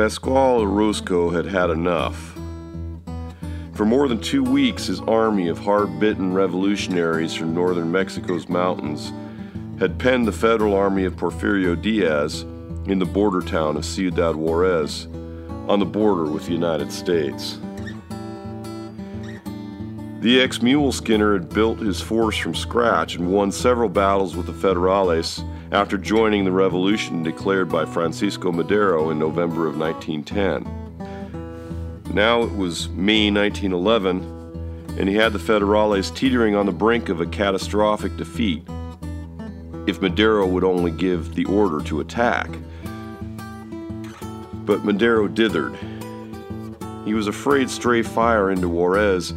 Pascual 0.00 0.62
Orozco 0.62 1.28
had 1.28 1.44
had 1.44 1.68
enough. 1.68 2.32
For 3.74 3.84
more 3.84 4.08
than 4.08 4.18
two 4.18 4.42
weeks, 4.42 4.86
his 4.86 5.02
army 5.02 5.48
of 5.48 5.58
hard 5.58 6.00
bitten 6.00 6.32
revolutionaries 6.32 7.34
from 7.34 7.52
northern 7.52 7.92
Mexico's 7.92 8.48
mountains 8.48 9.12
had 9.78 9.98
penned 9.98 10.26
the 10.26 10.32
federal 10.32 10.72
army 10.72 11.04
of 11.04 11.16
Porfirio 11.16 11.74
Diaz 11.74 12.46
in 12.86 12.98
the 12.98 13.04
border 13.04 13.42
town 13.42 13.76
of 13.76 13.84
Ciudad 13.84 14.36
Juarez 14.36 15.04
on 15.68 15.78
the 15.78 15.84
border 15.84 16.24
with 16.24 16.46
the 16.46 16.52
United 16.52 16.90
States. 16.90 17.58
The 20.20 20.40
ex 20.40 20.62
mule 20.62 20.92
skinner 20.92 21.34
had 21.34 21.50
built 21.50 21.78
his 21.78 22.00
force 22.00 22.38
from 22.38 22.54
scratch 22.54 23.16
and 23.16 23.30
won 23.30 23.52
several 23.52 23.90
battles 23.90 24.34
with 24.34 24.46
the 24.46 24.52
Federales 24.52 25.44
after 25.72 25.96
joining 25.96 26.44
the 26.44 26.50
revolution 26.50 27.22
declared 27.22 27.68
by 27.68 27.84
Francisco 27.84 28.50
Madero 28.50 29.10
in 29.10 29.18
November 29.18 29.68
of 29.68 29.78
1910. 29.78 30.64
Now 32.12 32.42
it 32.42 32.52
was 32.56 32.88
May 32.88 33.30
1911, 33.30 34.96
and 34.98 35.08
he 35.08 35.14
had 35.14 35.32
the 35.32 35.38
Federales 35.38 36.14
teetering 36.14 36.56
on 36.56 36.66
the 36.66 36.72
brink 36.72 37.08
of 37.08 37.20
a 37.20 37.26
catastrophic 37.26 38.16
defeat 38.16 38.66
if 39.86 40.02
Madero 40.02 40.44
would 40.46 40.64
only 40.64 40.90
give 40.90 41.36
the 41.36 41.44
order 41.44 41.80
to 41.84 42.00
attack. 42.00 42.50
But 44.64 44.84
Madero 44.84 45.28
dithered. 45.28 45.76
He 47.04 47.14
was 47.14 47.28
afraid 47.28 47.70
stray 47.70 48.02
fire 48.02 48.50
into 48.50 48.68
Juarez 48.68 49.32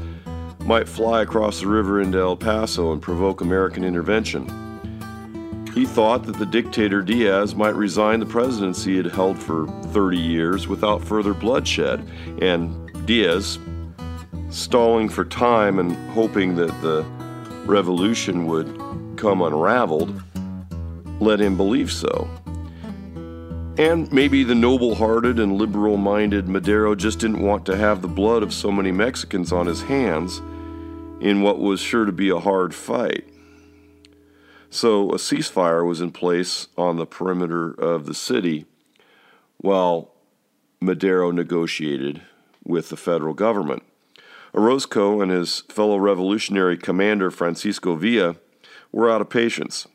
might 0.65 0.87
fly 0.87 1.21
across 1.21 1.59
the 1.59 1.67
river 1.67 2.01
into 2.01 2.20
El 2.20 2.35
Paso 2.37 2.91
and 2.91 3.01
provoke 3.01 3.41
American 3.41 3.84
intervention. 3.84 4.62
He 5.73 5.86
thought 5.86 6.23
that 6.23 6.38
the 6.38 6.45
dictator 6.45 7.02
Diaz 7.02 7.55
might 7.55 7.76
resign 7.76 8.20
the 8.20 8.27
presidency 8.27 8.91
he 8.91 8.98
had 8.98 9.07
held 9.07 9.40
for 9.40 9.68
30 9.91 10.18
years 10.18 10.68
without 10.68 11.04
further 11.04 11.34
bloodshed, 11.34 12.07
and 12.41 13.07
Diaz, 13.07 13.57
stalling 14.52 15.10
for 15.10 15.26
time 15.26 15.80
and 15.80 15.96
hoping 16.12 16.55
that 16.57 16.80
the 16.82 17.04
revolution 17.65 18.46
would 18.46 18.68
come 19.18 19.41
unraveled, 19.41 20.21
let 21.20 21.41
him 21.41 21.57
believe 21.57 21.91
so. 21.91 22.30
And 23.80 24.12
maybe 24.13 24.43
the 24.43 24.54
noble 24.54 24.93
hearted 24.93 25.40
and 25.40 25.58
liberal 25.58 25.98
minded 25.98 26.48
Madero 26.48 26.93
just 26.93 27.18
didn't 27.18 27.41
want 27.41 27.65
to 27.65 27.76
have 27.76 28.04
the 28.04 28.08
blood 28.08 28.43
of 28.43 28.54
so 28.54 28.71
many 28.71 28.91
Mexicans 28.91 29.52
on 29.52 29.65
his 29.65 29.82
hands 29.82 30.37
in 31.20 31.41
what 31.41 31.58
was 31.58 31.80
sure 31.80 32.05
to 32.05 32.12
be 32.12 32.30
a 32.30 32.40
hard 32.40 32.76
fight. 32.76 33.32
So 34.74 35.12
a 35.12 35.18
ceasefire 35.18 35.85
was 35.85 36.02
in 36.02 36.10
place 36.10 36.68
on 36.76 36.98
the 36.98 37.05
perimeter 37.05 37.71
of 37.71 38.07
the 38.07 38.16
city 38.16 38.66
while 39.57 40.15
Madero 40.82 41.30
negotiated 41.30 42.24
with 42.63 42.90
the 42.90 42.98
federal 42.98 43.35
government. 43.35 43.84
Orozco 44.52 45.21
and 45.21 45.30
his 45.30 45.62
fellow 45.70 45.98
revolutionary 45.98 46.76
commander 46.76 47.30
Francisco 47.30 47.93
Villa 47.93 48.38
were 48.91 49.12
out 49.12 49.21
of 49.21 49.30
patience. 49.30 49.88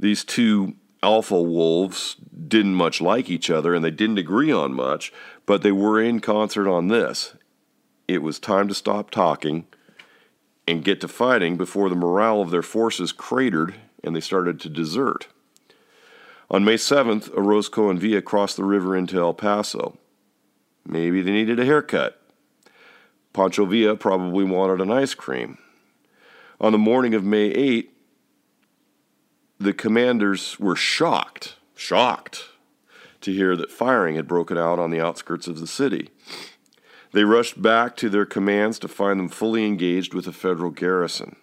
These 0.00 0.24
two 0.24 0.76
alpha 1.02 1.42
wolves 1.42 2.14
didn't 2.48 2.76
much 2.76 3.02
like 3.02 3.28
each 3.28 3.50
other 3.50 3.74
and 3.74 3.84
they 3.84 3.90
didn't 3.90 4.16
agree 4.16 4.50
on 4.50 4.72
much, 4.72 5.12
but 5.44 5.60
they 5.60 5.72
were 5.72 6.00
in 6.00 6.18
concert 6.18 6.66
on 6.66 6.88
this 6.88 7.34
it 8.08 8.22
was 8.22 8.38
time 8.38 8.68
to 8.68 8.74
stop 8.74 9.10
talking 9.10 9.66
and 10.66 10.84
get 10.84 11.00
to 11.00 11.08
fighting 11.08 11.56
before 11.56 11.88
the 11.88 11.94
morale 11.94 12.40
of 12.40 12.50
their 12.50 12.62
forces 12.62 13.12
cratered 13.12 13.74
and 14.02 14.14
they 14.14 14.20
started 14.20 14.60
to 14.60 14.68
desert. 14.68 15.28
On 16.50 16.64
May 16.64 16.74
7th, 16.74 17.34
Orozco 17.34 17.88
and 17.88 17.98
Villa 17.98 18.22
crossed 18.22 18.56
the 18.56 18.64
river 18.64 18.96
into 18.96 19.18
El 19.18 19.34
Paso. 19.34 19.98
Maybe 20.86 21.22
they 21.22 21.32
needed 21.32 21.58
a 21.58 21.64
haircut. 21.64 22.20
Pancho 23.32 23.64
Villa 23.64 23.96
probably 23.96 24.44
wanted 24.44 24.80
an 24.80 24.92
ice 24.92 25.14
cream. 25.14 25.58
On 26.60 26.72
the 26.72 26.78
morning 26.78 27.14
of 27.14 27.24
May 27.24 27.46
8, 27.46 27.90
the 29.58 29.72
commanders 29.72 30.58
were 30.60 30.76
shocked, 30.76 31.56
shocked, 31.74 32.50
to 33.22 33.32
hear 33.32 33.56
that 33.56 33.70
firing 33.70 34.16
had 34.16 34.28
broken 34.28 34.58
out 34.58 34.78
on 34.78 34.90
the 34.90 35.00
outskirts 35.00 35.46
of 35.46 35.58
the 35.58 35.66
city. 35.66 36.10
They 37.14 37.22
rushed 37.22 37.62
back 37.62 37.94
to 37.98 38.10
their 38.10 38.26
commands 38.26 38.80
to 38.80 38.88
find 38.88 39.20
them 39.20 39.28
fully 39.28 39.64
engaged 39.64 40.14
with 40.14 40.24
the 40.24 40.32
federal 40.32 40.72
garrison. 40.72 41.36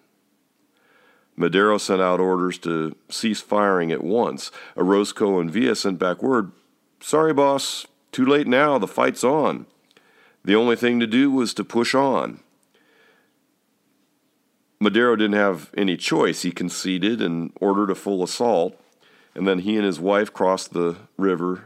Madero 1.34 1.78
sent 1.78 2.02
out 2.02 2.20
orders 2.20 2.58
to 2.58 2.94
cease 3.08 3.40
firing 3.40 3.90
at 3.90 4.04
once. 4.04 4.50
Orozco 4.76 5.40
and 5.40 5.50
Villa 5.50 5.74
sent 5.74 5.98
back 5.98 6.22
word 6.22 6.52
Sorry, 7.00 7.32
boss, 7.32 7.86
too 8.12 8.26
late 8.26 8.46
now, 8.46 8.76
the 8.78 8.86
fight's 8.86 9.24
on. 9.24 9.64
The 10.44 10.54
only 10.54 10.76
thing 10.76 11.00
to 11.00 11.06
do 11.06 11.30
was 11.30 11.54
to 11.54 11.64
push 11.64 11.94
on. 11.94 12.40
Madero 14.78 15.16
didn't 15.16 15.36
have 15.36 15.70
any 15.74 15.96
choice. 15.96 16.42
He 16.42 16.50
conceded 16.50 17.22
and 17.22 17.50
ordered 17.62 17.90
a 17.90 17.94
full 17.94 18.22
assault, 18.22 18.78
and 19.34 19.48
then 19.48 19.60
he 19.60 19.76
and 19.76 19.86
his 19.86 19.98
wife 19.98 20.34
crossed 20.34 20.74
the 20.74 20.98
river 21.16 21.64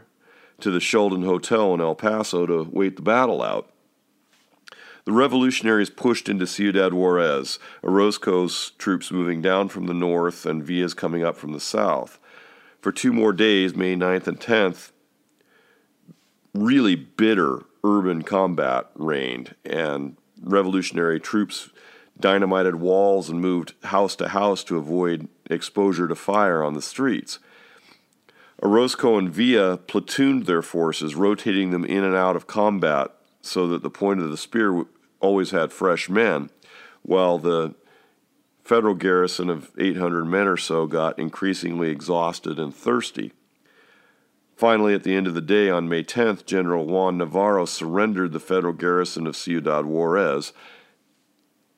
to 0.61 0.71
the 0.71 0.79
Sheldon 0.79 1.23
Hotel 1.23 1.73
in 1.73 1.81
El 1.81 1.93
Paso 1.93 2.45
to 2.45 2.69
wait 2.71 2.95
the 2.95 3.01
battle 3.01 3.43
out. 3.43 3.69
The 5.07 5.13
revolutionaries 5.13 5.89
pushed 5.89 6.27
into 6.27 6.45
Ciudad 6.45 6.93
Juarez, 6.93 7.59
Orozco's 7.81 8.71
troops 8.71 9.09
moving 9.09 9.41
down 9.41 9.69
from 9.69 9.85
the 9.85 9.93
north 9.93 10.45
and 10.45 10.61
Villa's 10.61 10.93
coming 10.93 11.23
up 11.23 11.37
from 11.37 11.53
the 11.53 11.61
south. 11.61 12.19
For 12.81 12.91
two 12.91 13.13
more 13.13 13.31
days, 13.31 13.73
May 13.73 13.95
9th 13.95 14.27
and 14.27 14.37
10th, 14.37 14.91
really 16.53 16.95
bitter 16.95 17.63
urban 17.85 18.23
combat 18.23 18.87
reigned, 18.95 19.55
and 19.63 20.17
revolutionary 20.41 21.21
troops 21.21 21.69
dynamited 22.19 22.75
walls 22.75 23.29
and 23.29 23.39
moved 23.39 23.75
house 23.83 24.13
to 24.17 24.27
house 24.27 24.61
to 24.65 24.75
avoid 24.75 25.29
exposure 25.49 26.09
to 26.09 26.15
fire 26.15 26.61
on 26.61 26.73
the 26.73 26.81
streets. 26.81 27.39
Orozco 28.61 29.17
and 29.17 29.29
Villa 29.29 29.77
platooned 29.77 30.47
their 30.47 30.61
forces, 30.61 31.15
rotating 31.15 31.71
them 31.71 31.85
in 31.85 32.03
and 32.03 32.13
out 32.13 32.35
of 32.35 32.45
combat 32.45 33.11
so 33.41 33.67
that 33.69 33.83
the 33.83 33.89
point 33.89 34.19
of 34.19 34.29
the 34.29 34.35
spear 34.35 34.85
always 35.19 35.51
had 35.51 35.71
fresh 35.71 36.09
men, 36.09 36.49
while 37.01 37.37
the 37.37 37.75
federal 38.63 38.95
garrison 38.95 39.49
of 39.49 39.71
800 39.77 40.25
men 40.25 40.47
or 40.47 40.57
so 40.57 40.87
got 40.87 41.17
increasingly 41.17 41.89
exhausted 41.89 42.59
and 42.59 42.75
thirsty. 42.75 43.31
Finally, 44.55 44.93
at 44.93 45.03
the 45.03 45.15
end 45.15 45.27
of 45.27 45.35
the 45.35 45.41
day, 45.41 45.69
on 45.69 45.87
May 45.87 46.03
10th, 46.03 46.45
General 46.45 46.85
Juan 46.85 47.17
Navarro 47.17 47.65
surrendered 47.65 48.33
the 48.33 48.39
federal 48.39 48.73
garrison 48.73 49.27
of 49.27 49.35
Ciudad 49.35 49.85
Juarez, 49.85 50.51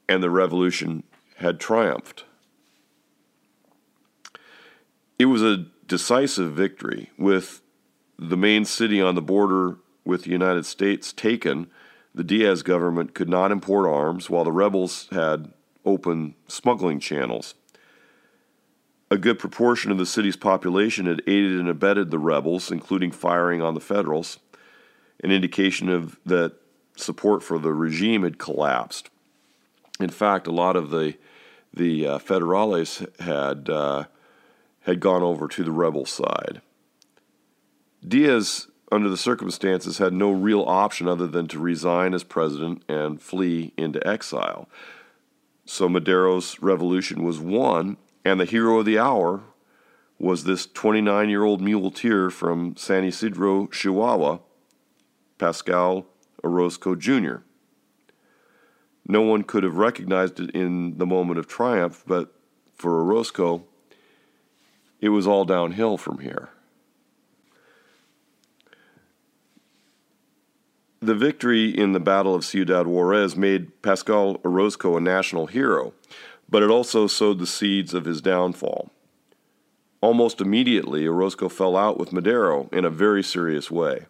and 0.07 0.23
the 0.23 0.29
revolution 0.29 1.03
had 1.35 1.59
triumphed. 1.59 2.23
It 5.19 5.25
was 5.25 5.43
a 5.43 5.65
decisive 5.85 6.53
victory, 6.53 7.09
with 7.17 7.61
the 8.17 8.37
main 8.37 8.65
city 8.65 9.01
on 9.01 9.15
the 9.15 9.21
border 9.21 9.77
with 10.05 10.23
the 10.23 10.31
United 10.31 10.65
States 10.65 11.13
taken 11.13 11.69
the 12.13 12.23
Diaz 12.23 12.63
government 12.63 13.13
could 13.13 13.29
not 13.29 13.51
import 13.51 13.87
arms 13.87 14.29
while 14.29 14.43
the 14.43 14.51
rebels 14.51 15.07
had 15.11 15.53
open 15.85 16.35
smuggling 16.47 16.99
channels. 16.99 17.55
A 19.11 19.17
good 19.17 19.39
proportion 19.39 19.91
of 19.91 19.97
the 19.97 20.05
city's 20.05 20.35
population 20.35 21.05
had 21.05 21.21
aided 21.25 21.59
and 21.59 21.69
abetted 21.69 22.11
the 22.11 22.19
rebels, 22.19 22.71
including 22.71 23.11
firing 23.11 23.61
on 23.61 23.73
the 23.73 23.79
Federals, 23.79 24.39
an 25.23 25.31
indication 25.31 25.89
of 25.89 26.19
that 26.25 26.53
support 26.95 27.41
for 27.41 27.57
the 27.57 27.73
regime 27.73 28.23
had 28.23 28.37
collapsed. 28.37 29.09
In 29.99 30.09
fact, 30.09 30.47
a 30.47 30.51
lot 30.51 30.75
of 30.75 30.89
the 30.89 31.15
the 31.73 32.07
uh, 32.07 32.17
Federales 32.19 33.19
had 33.19 33.69
uh, 33.69 34.05
had 34.81 34.99
gone 34.99 35.21
over 35.21 35.47
to 35.47 35.63
the 35.63 35.71
rebel 35.71 36.05
side. 36.05 36.61
Diaz 38.07 38.67
under 38.91 39.09
the 39.09 39.17
circumstances, 39.17 39.97
had 39.97 40.13
no 40.13 40.31
real 40.31 40.63
option 40.63 41.07
other 41.07 41.27
than 41.27 41.47
to 41.47 41.59
resign 41.59 42.13
as 42.13 42.23
president 42.23 42.83
and 42.87 43.21
flee 43.21 43.73
into 43.77 44.05
exile. 44.07 44.67
So 45.65 45.87
Madero's 45.87 46.61
revolution 46.61 47.23
was 47.23 47.39
won, 47.39 47.97
and 48.25 48.39
the 48.39 48.45
hero 48.45 48.79
of 48.79 48.85
the 48.85 48.97
hour 48.97 49.41
was 50.17 50.43
this 50.43 50.65
29 50.65 51.29
year 51.29 51.43
old 51.43 51.61
muleteer 51.61 52.31
from 52.31 52.75
San 52.75 53.03
Isidro, 53.03 53.67
Chihuahua, 53.67 54.39
Pascual 55.37 56.05
Orozco 56.43 56.95
Jr. 56.95 57.37
No 59.07 59.21
one 59.21 59.43
could 59.43 59.63
have 59.63 59.77
recognized 59.77 60.39
it 60.39 60.51
in 60.51 60.97
the 60.97 61.05
moment 61.05 61.39
of 61.39 61.47
triumph, 61.47 62.03
but 62.05 62.33
for 62.75 63.01
Orozco, 63.01 63.63
it 65.01 65.09
was 65.09 65.25
all 65.25 65.45
downhill 65.45 65.97
from 65.97 66.19
here. 66.19 66.49
The 71.01 71.15
victory 71.15 71.69
in 71.69 71.93
the 71.93 71.99
Battle 72.01 72.35
of 72.35 72.43
Ciudad 72.43 72.85
Juarez 72.85 73.37
made 73.37 73.81
Pascual 73.81 74.41
Orozco 74.43 74.97
a 74.97 75.01
national 75.01 75.47
hero, 75.47 75.93
but 76.49 76.61
it 76.61 76.69
also 76.69 77.07
sowed 77.07 77.39
the 77.39 77.47
seeds 77.47 77.93
of 77.93 78.03
his 78.03 78.19
downfall. 78.19 78.91
Almost 80.01 80.41
immediately, 80.41 81.07
Orozco 81.07 81.47
fell 81.47 81.77
out 81.77 81.97
with 81.97 82.11
Madero 82.11 82.67
in 82.73 82.83
a 82.83 82.89
very 82.89 83.23
serious 83.23 83.71
way. 83.71 84.07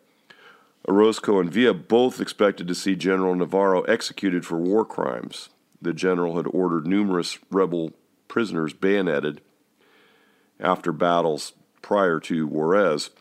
Orozco 0.87 1.39
and 1.39 1.51
Villa 1.51 1.75
both 1.75 2.19
expected 2.19 2.67
to 2.67 2.73
see 2.73 2.95
General 2.95 3.35
Navarro 3.35 3.81
executed 3.83 4.43
for 4.43 4.57
war 4.57 4.83
crimes. 4.83 5.49
The 5.79 5.93
general 5.93 6.37
had 6.37 6.47
ordered 6.47 6.87
numerous 6.87 7.37
rebel 7.51 7.91
prisoners 8.27 8.73
bayoneted 8.73 9.41
after 10.59 10.91
battles 10.91 11.53
prior 11.83 12.19
to 12.21 12.47
Juarez, 12.47 13.11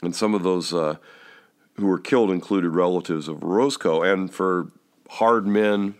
and 0.00 0.14
some 0.14 0.34
of 0.34 0.44
those 0.44 0.72
uh, 0.72 0.96
who 1.74 1.86
were 1.86 1.98
killed 1.98 2.30
included 2.30 2.70
relatives 2.70 3.28
of 3.28 3.42
Orozco. 3.42 4.02
And 4.02 4.32
for 4.32 4.70
hard 5.10 5.46
men 5.46 5.94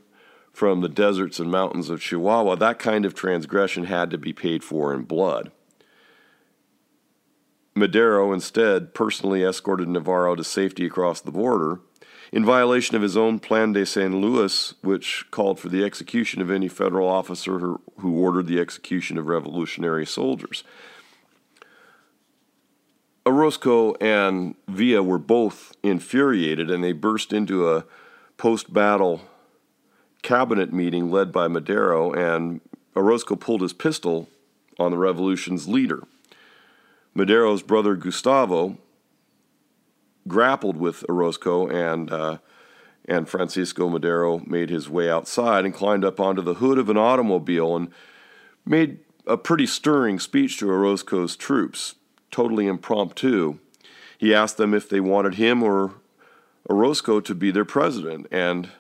from 0.53 0.81
the 0.81 0.89
deserts 0.89 1.41
and 1.41 1.51
mountains 1.51 1.91
of 1.91 2.01
Chihuahua, 2.01 2.57
that 2.57 2.79
kind 2.79 3.05
of 3.05 3.15
transgression 3.15 3.85
had 3.85 4.11
to 4.11 4.19
be 4.19 4.33
paid 4.33 4.63
for 4.63 4.95
in 4.95 5.03
blood. 5.03 5.51
Madero 7.75 8.33
instead 8.33 8.95
personally 8.95 9.43
escorted 9.43 9.89
Navarro 9.89 10.37
to 10.37 10.45
safety 10.45 10.87
across 10.87 11.21
the 11.21 11.33
border 11.33 11.81
in 12.31 12.45
violation 12.45 12.97
of 12.97 13.03
his 13.03 13.17
own 13.17 13.39
Plan 13.39 13.73
de 13.73 13.85
San 13.85 14.21
Luis, 14.21 14.75
which 14.83 15.25
called 15.31 15.59
for 15.59 15.69
the 15.69 15.85
execution 15.85 16.41
of 16.41 16.51
any 16.51 16.69
federal 16.69 17.09
officer 17.09 17.59
who, 17.59 17.81
who 17.99 18.13
ordered 18.13 18.47
the 18.47 18.61
execution 18.61 19.19
of 19.19 19.27
revolutionary 19.27 20.07
soldiers. 20.07 20.63
Orozco 23.27 23.95
and 23.95 24.55
Villa 24.69 25.03
were 25.03 25.19
both 25.19 25.75
infuriated 25.83 26.71
and 26.71 26.85
they 26.85 26.93
burst 26.93 27.33
into 27.33 27.71
a 27.71 27.85
post 28.37 28.73
battle 28.73 29.23
cabinet 30.23 30.73
meeting 30.73 31.11
led 31.11 31.31
by 31.31 31.47
Madero, 31.47 32.13
and 32.13 32.61
Orozco 32.97 33.37
pulled 33.37 33.61
his 33.61 33.73
pistol 33.73 34.29
on 34.79 34.91
the 34.91 34.99
revolution's 34.99 35.69
leader. 35.69 36.03
Madero's 37.15 37.63
brother 37.63 37.95
Gustavo 37.95 38.79
grappled 40.27 40.77
with 40.77 41.05
Orozco, 41.09 41.69
and 41.69 42.11
uh, 42.11 42.39
and 43.05 43.29
Francisco 43.29 43.89
Madero 43.89 44.41
made 44.47 44.71
his 44.71 44.89
way 44.89 45.11
outside 45.11 45.65
and 45.65 45.75
climbed 45.75 46.05
up 46.05 46.19
onto 46.19 46.41
the 46.41 46.55
hood 46.55 46.79
of 46.79 46.89
an 46.89 46.97
automobile 46.97 47.77
and 47.77 47.91
made 48.65 48.99
a 49.27 49.37
pretty 49.37 49.67
stirring 49.67 50.19
speech 50.19 50.59
to 50.59 50.71
Orozco's 50.71 51.37
troops, 51.37 51.97
totally 52.35 52.67
impromptu. 52.67 53.61
He 54.19 54.35
asked 54.35 54.57
them 54.57 54.75
if 54.75 54.89
they 54.89 54.99
wanted 54.99 55.35
him 55.35 55.63
or 55.63 55.93
Orozco 56.69 57.21
to 57.21 57.33
be 57.33 57.53
their 57.53 57.65
president, 57.65 58.27
and 58.33 58.71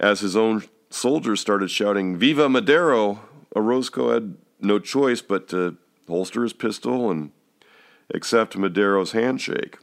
as 0.00 0.18
his 0.18 0.36
own 0.36 0.64
soldiers 0.90 1.40
started 1.40 1.70
shouting 1.70 2.16
"Viva 2.16 2.48
Madero!" 2.48 3.20
Orozco 3.54 4.12
had 4.12 4.36
no 4.60 4.80
choice 4.80 5.22
but 5.22 5.46
to 5.48 5.76
holster 6.08 6.42
his 6.42 6.52
pistol 6.52 7.08
and 7.08 7.30
accept 8.12 8.56
Madero's 8.56 9.12
handshake. 9.12 9.78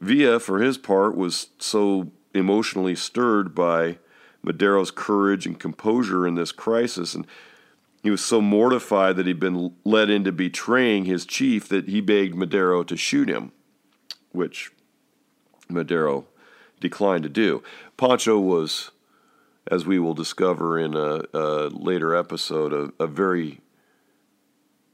Villa, 0.00 0.38
for 0.38 0.60
his 0.60 0.78
part, 0.78 1.16
was 1.16 1.48
so 1.58 2.12
emotionally 2.34 2.94
stirred 2.94 3.52
by 3.52 3.98
Madero's 4.44 4.92
courage 4.92 5.44
and 5.44 5.58
composure 5.58 6.24
in 6.24 6.36
this 6.36 6.52
crisis, 6.52 7.16
and 7.16 7.26
he 8.06 8.10
was 8.10 8.24
so 8.24 8.40
mortified 8.40 9.16
that 9.16 9.26
he'd 9.26 9.40
been 9.40 9.74
led 9.84 10.10
into 10.10 10.30
betraying 10.30 11.06
his 11.06 11.26
chief 11.26 11.68
that 11.68 11.88
he 11.88 12.00
begged 12.00 12.36
Madero 12.36 12.84
to 12.84 12.96
shoot 12.96 13.28
him, 13.28 13.50
which 14.30 14.70
Madero 15.68 16.26
declined 16.78 17.24
to 17.24 17.28
do. 17.28 17.64
Pancho 17.96 18.38
was, 18.38 18.92
as 19.68 19.86
we 19.86 19.98
will 19.98 20.14
discover 20.14 20.78
in 20.78 20.94
a, 20.94 21.22
a 21.34 21.68
later 21.70 22.14
episode, 22.14 22.72
a, 22.72 23.02
a 23.02 23.08
very 23.08 23.60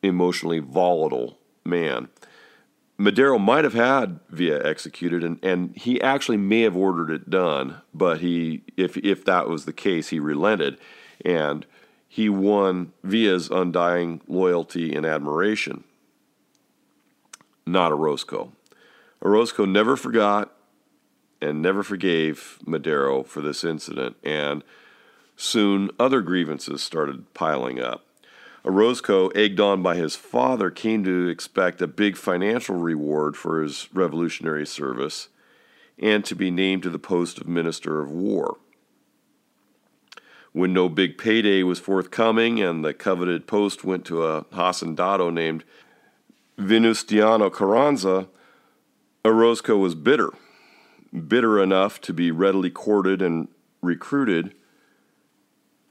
emotionally 0.02 0.58
volatile 0.58 1.38
man. 1.66 2.08
Madero 2.96 3.38
might 3.38 3.64
have 3.64 3.74
had 3.74 4.20
Villa 4.30 4.64
executed, 4.64 5.22
and, 5.22 5.38
and 5.44 5.76
he 5.76 6.00
actually 6.00 6.38
may 6.38 6.62
have 6.62 6.78
ordered 6.78 7.10
it 7.10 7.28
done, 7.28 7.82
but 7.92 8.22
he, 8.22 8.62
if 8.78 8.96
if 8.96 9.22
that 9.26 9.50
was 9.50 9.66
the 9.66 9.72
case, 9.74 10.08
he 10.08 10.18
relented, 10.18 10.78
and 11.26 11.66
he 12.14 12.28
won 12.28 12.92
Villa's 13.02 13.48
undying 13.48 14.20
loyalty 14.28 14.94
and 14.94 15.06
admiration. 15.06 15.82
Not 17.64 17.90
Orozco. 17.90 18.52
Orozco 19.24 19.64
never 19.64 19.96
forgot 19.96 20.52
and 21.40 21.62
never 21.62 21.82
forgave 21.82 22.58
Madero 22.66 23.22
for 23.22 23.40
this 23.40 23.64
incident, 23.64 24.16
and 24.22 24.62
soon 25.36 25.88
other 25.98 26.20
grievances 26.20 26.82
started 26.82 27.32
piling 27.32 27.80
up. 27.80 28.04
Orozco, 28.62 29.28
egged 29.28 29.58
on 29.58 29.82
by 29.82 29.96
his 29.96 30.14
father, 30.14 30.70
came 30.70 31.02
to 31.04 31.28
expect 31.28 31.80
a 31.80 31.86
big 31.86 32.18
financial 32.18 32.76
reward 32.76 33.38
for 33.38 33.62
his 33.62 33.88
revolutionary 33.94 34.66
service 34.66 35.30
and 35.98 36.26
to 36.26 36.34
be 36.34 36.50
named 36.50 36.82
to 36.82 36.90
the 36.90 36.98
post 36.98 37.38
of 37.38 37.48
Minister 37.48 38.02
of 38.02 38.10
War. 38.10 38.58
When 40.52 40.74
no 40.74 40.90
big 40.90 41.16
payday 41.16 41.62
was 41.62 41.78
forthcoming 41.78 42.60
and 42.60 42.84
the 42.84 42.92
coveted 42.92 43.46
post 43.46 43.84
went 43.84 44.04
to 44.06 44.26
a 44.26 44.44
hacendado 44.44 45.32
named 45.32 45.64
Venustiano 46.58 47.50
Carranza, 47.50 48.28
Orozco 49.24 49.78
was 49.78 49.94
bitter, 49.94 50.30
bitter 51.26 51.62
enough 51.62 52.00
to 52.02 52.12
be 52.12 52.30
readily 52.30 52.68
courted 52.68 53.22
and 53.22 53.48
recruited 53.80 54.54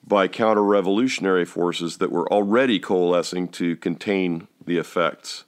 by 0.06 0.28
counter 0.28 0.64
revolutionary 0.64 1.46
forces 1.46 1.98
that 1.98 2.12
were 2.12 2.32
already 2.32 2.80
coalescing 2.80 3.48
to 3.48 3.76
contain 3.78 4.48
the 4.64 4.78
effects 4.78 5.46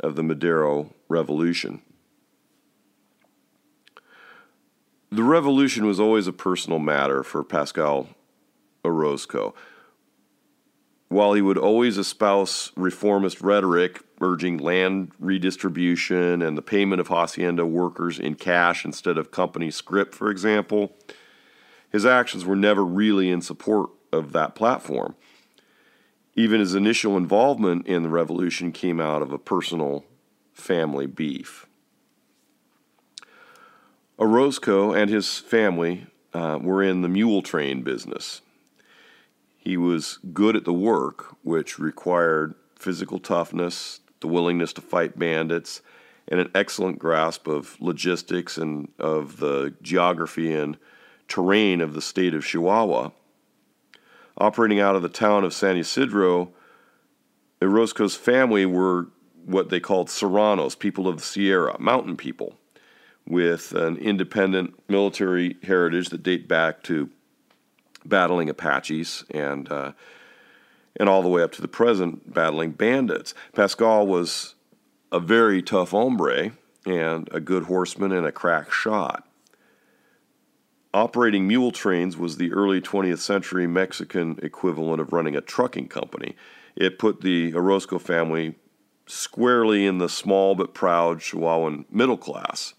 of 0.00 0.14
the 0.14 0.22
Madero 0.22 0.92
Revolution. 1.08 1.80
The 5.10 5.22
revolution 5.22 5.86
was 5.86 6.00
always 6.00 6.26
a 6.26 6.32
personal 6.32 6.78
matter 6.78 7.22
for 7.22 7.42
Pascual 7.42 8.08
Orozco. 8.86 9.54
While 11.08 11.34
he 11.34 11.42
would 11.42 11.58
always 11.58 11.98
espouse 11.98 12.72
reformist 12.76 13.40
rhetoric 13.40 14.02
urging 14.20 14.58
land 14.58 15.12
redistribution 15.20 16.42
and 16.42 16.56
the 16.56 16.62
payment 16.62 17.00
of 17.00 17.08
hacienda 17.08 17.66
workers 17.66 18.18
in 18.18 18.34
cash 18.34 18.84
instead 18.84 19.18
of 19.18 19.30
company 19.30 19.70
scrip, 19.70 20.14
for 20.14 20.30
example, 20.30 20.96
his 21.90 22.04
actions 22.04 22.44
were 22.44 22.56
never 22.56 22.84
really 22.84 23.30
in 23.30 23.40
support 23.40 23.90
of 24.12 24.32
that 24.32 24.54
platform. 24.54 25.14
Even 26.34 26.60
his 26.60 26.74
initial 26.74 27.16
involvement 27.16 27.86
in 27.86 28.02
the 28.02 28.08
revolution 28.08 28.72
came 28.72 29.00
out 29.00 29.22
of 29.22 29.32
a 29.32 29.38
personal 29.38 30.04
family 30.52 31.06
beef. 31.06 31.66
Orozco 34.18 34.92
and 34.92 35.10
his 35.10 35.38
family 35.38 36.06
uh, 36.32 36.58
were 36.60 36.82
in 36.82 37.02
the 37.02 37.08
mule 37.08 37.42
train 37.42 37.82
business. 37.82 38.40
He 39.66 39.76
was 39.76 40.20
good 40.32 40.54
at 40.54 40.64
the 40.64 40.72
work, 40.72 41.34
which 41.42 41.76
required 41.76 42.54
physical 42.76 43.18
toughness, 43.18 43.98
the 44.20 44.28
willingness 44.28 44.72
to 44.74 44.80
fight 44.80 45.18
bandits, 45.18 45.82
and 46.28 46.38
an 46.38 46.52
excellent 46.54 47.00
grasp 47.00 47.48
of 47.48 47.76
logistics 47.80 48.56
and 48.58 48.92
of 49.00 49.38
the 49.38 49.74
geography 49.82 50.52
and 50.52 50.78
terrain 51.26 51.80
of 51.80 51.94
the 51.94 52.00
state 52.00 52.32
of 52.32 52.46
Chihuahua. 52.46 53.10
Operating 54.38 54.78
out 54.78 54.94
of 54.94 55.02
the 55.02 55.08
town 55.08 55.42
of 55.42 55.52
San 55.52 55.76
Isidro, 55.76 56.52
Orozco's 57.60 58.14
family 58.14 58.66
were 58.66 59.08
what 59.46 59.70
they 59.70 59.80
called 59.80 60.08
serranos, 60.08 60.76
people 60.76 61.08
of 61.08 61.16
the 61.16 61.24
Sierra, 61.24 61.76
mountain 61.80 62.16
people, 62.16 62.54
with 63.26 63.72
an 63.72 63.96
independent 63.96 64.78
military 64.88 65.56
heritage 65.64 66.10
that 66.10 66.22
date 66.22 66.46
back 66.46 66.84
to 66.84 67.10
battling 68.08 68.48
Apaches 68.48 69.24
and 69.30 69.70
uh, 69.70 69.92
and 70.98 71.08
all 71.08 71.22
the 71.22 71.28
way 71.28 71.42
up 71.42 71.52
to 71.52 71.62
the 71.62 71.68
present 71.68 72.32
battling 72.32 72.72
bandits. 72.72 73.34
Pascal 73.52 74.06
was 74.06 74.54
a 75.12 75.20
very 75.20 75.62
tough 75.62 75.90
hombre 75.90 76.52
and 76.86 77.28
a 77.32 77.40
good 77.40 77.64
horseman 77.64 78.12
and 78.12 78.26
a 78.26 78.32
crack 78.32 78.72
shot. 78.72 79.26
Operating 80.94 81.46
mule 81.46 81.72
trains 81.72 82.16
was 82.16 82.36
the 82.36 82.52
early 82.52 82.80
20th 82.80 83.18
century 83.18 83.66
Mexican 83.66 84.38
equivalent 84.42 85.00
of 85.00 85.12
running 85.12 85.36
a 85.36 85.42
trucking 85.42 85.88
company. 85.88 86.34
It 86.74 86.98
put 86.98 87.20
the 87.20 87.54
Orozco 87.54 87.98
family 87.98 88.54
squarely 89.06 89.84
in 89.84 89.98
the 89.98 90.08
small 90.08 90.54
but 90.54 90.74
proud 90.74 91.18
Chihuahuan 91.18 91.84
middle 91.90 92.16
class. 92.16 92.74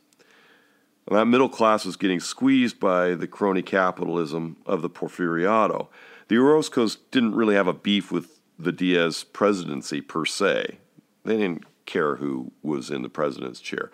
And 1.08 1.18
that 1.18 1.26
middle 1.26 1.50
class 1.50 1.86
was 1.86 1.96
getting 1.96 2.20
squeezed 2.20 2.80
by 2.80 3.14
the 3.14 3.28
crony 3.28 3.62
capitalism 3.62 4.58
of 4.66 4.82
the 4.82 4.90
Porfiriato. 4.90 5.88
The 6.28 6.36
Orozcos 6.36 6.98
didn't 7.12 7.36
really 7.36 7.56
have 7.56 7.68
a 7.68 7.74
beef 7.74 8.12
with 8.12 8.42
the 8.60 8.74
Diaz 8.74 9.24
presidency 9.24 10.02
per 10.02 10.26
se. 10.26 10.78
They 11.24 11.38
didn't 11.38 11.64
care 11.86 12.18
who 12.18 12.52
was 12.62 12.92
in 12.92 13.04
the 13.04 13.10
president's 13.10 13.62
chair. 13.62 13.90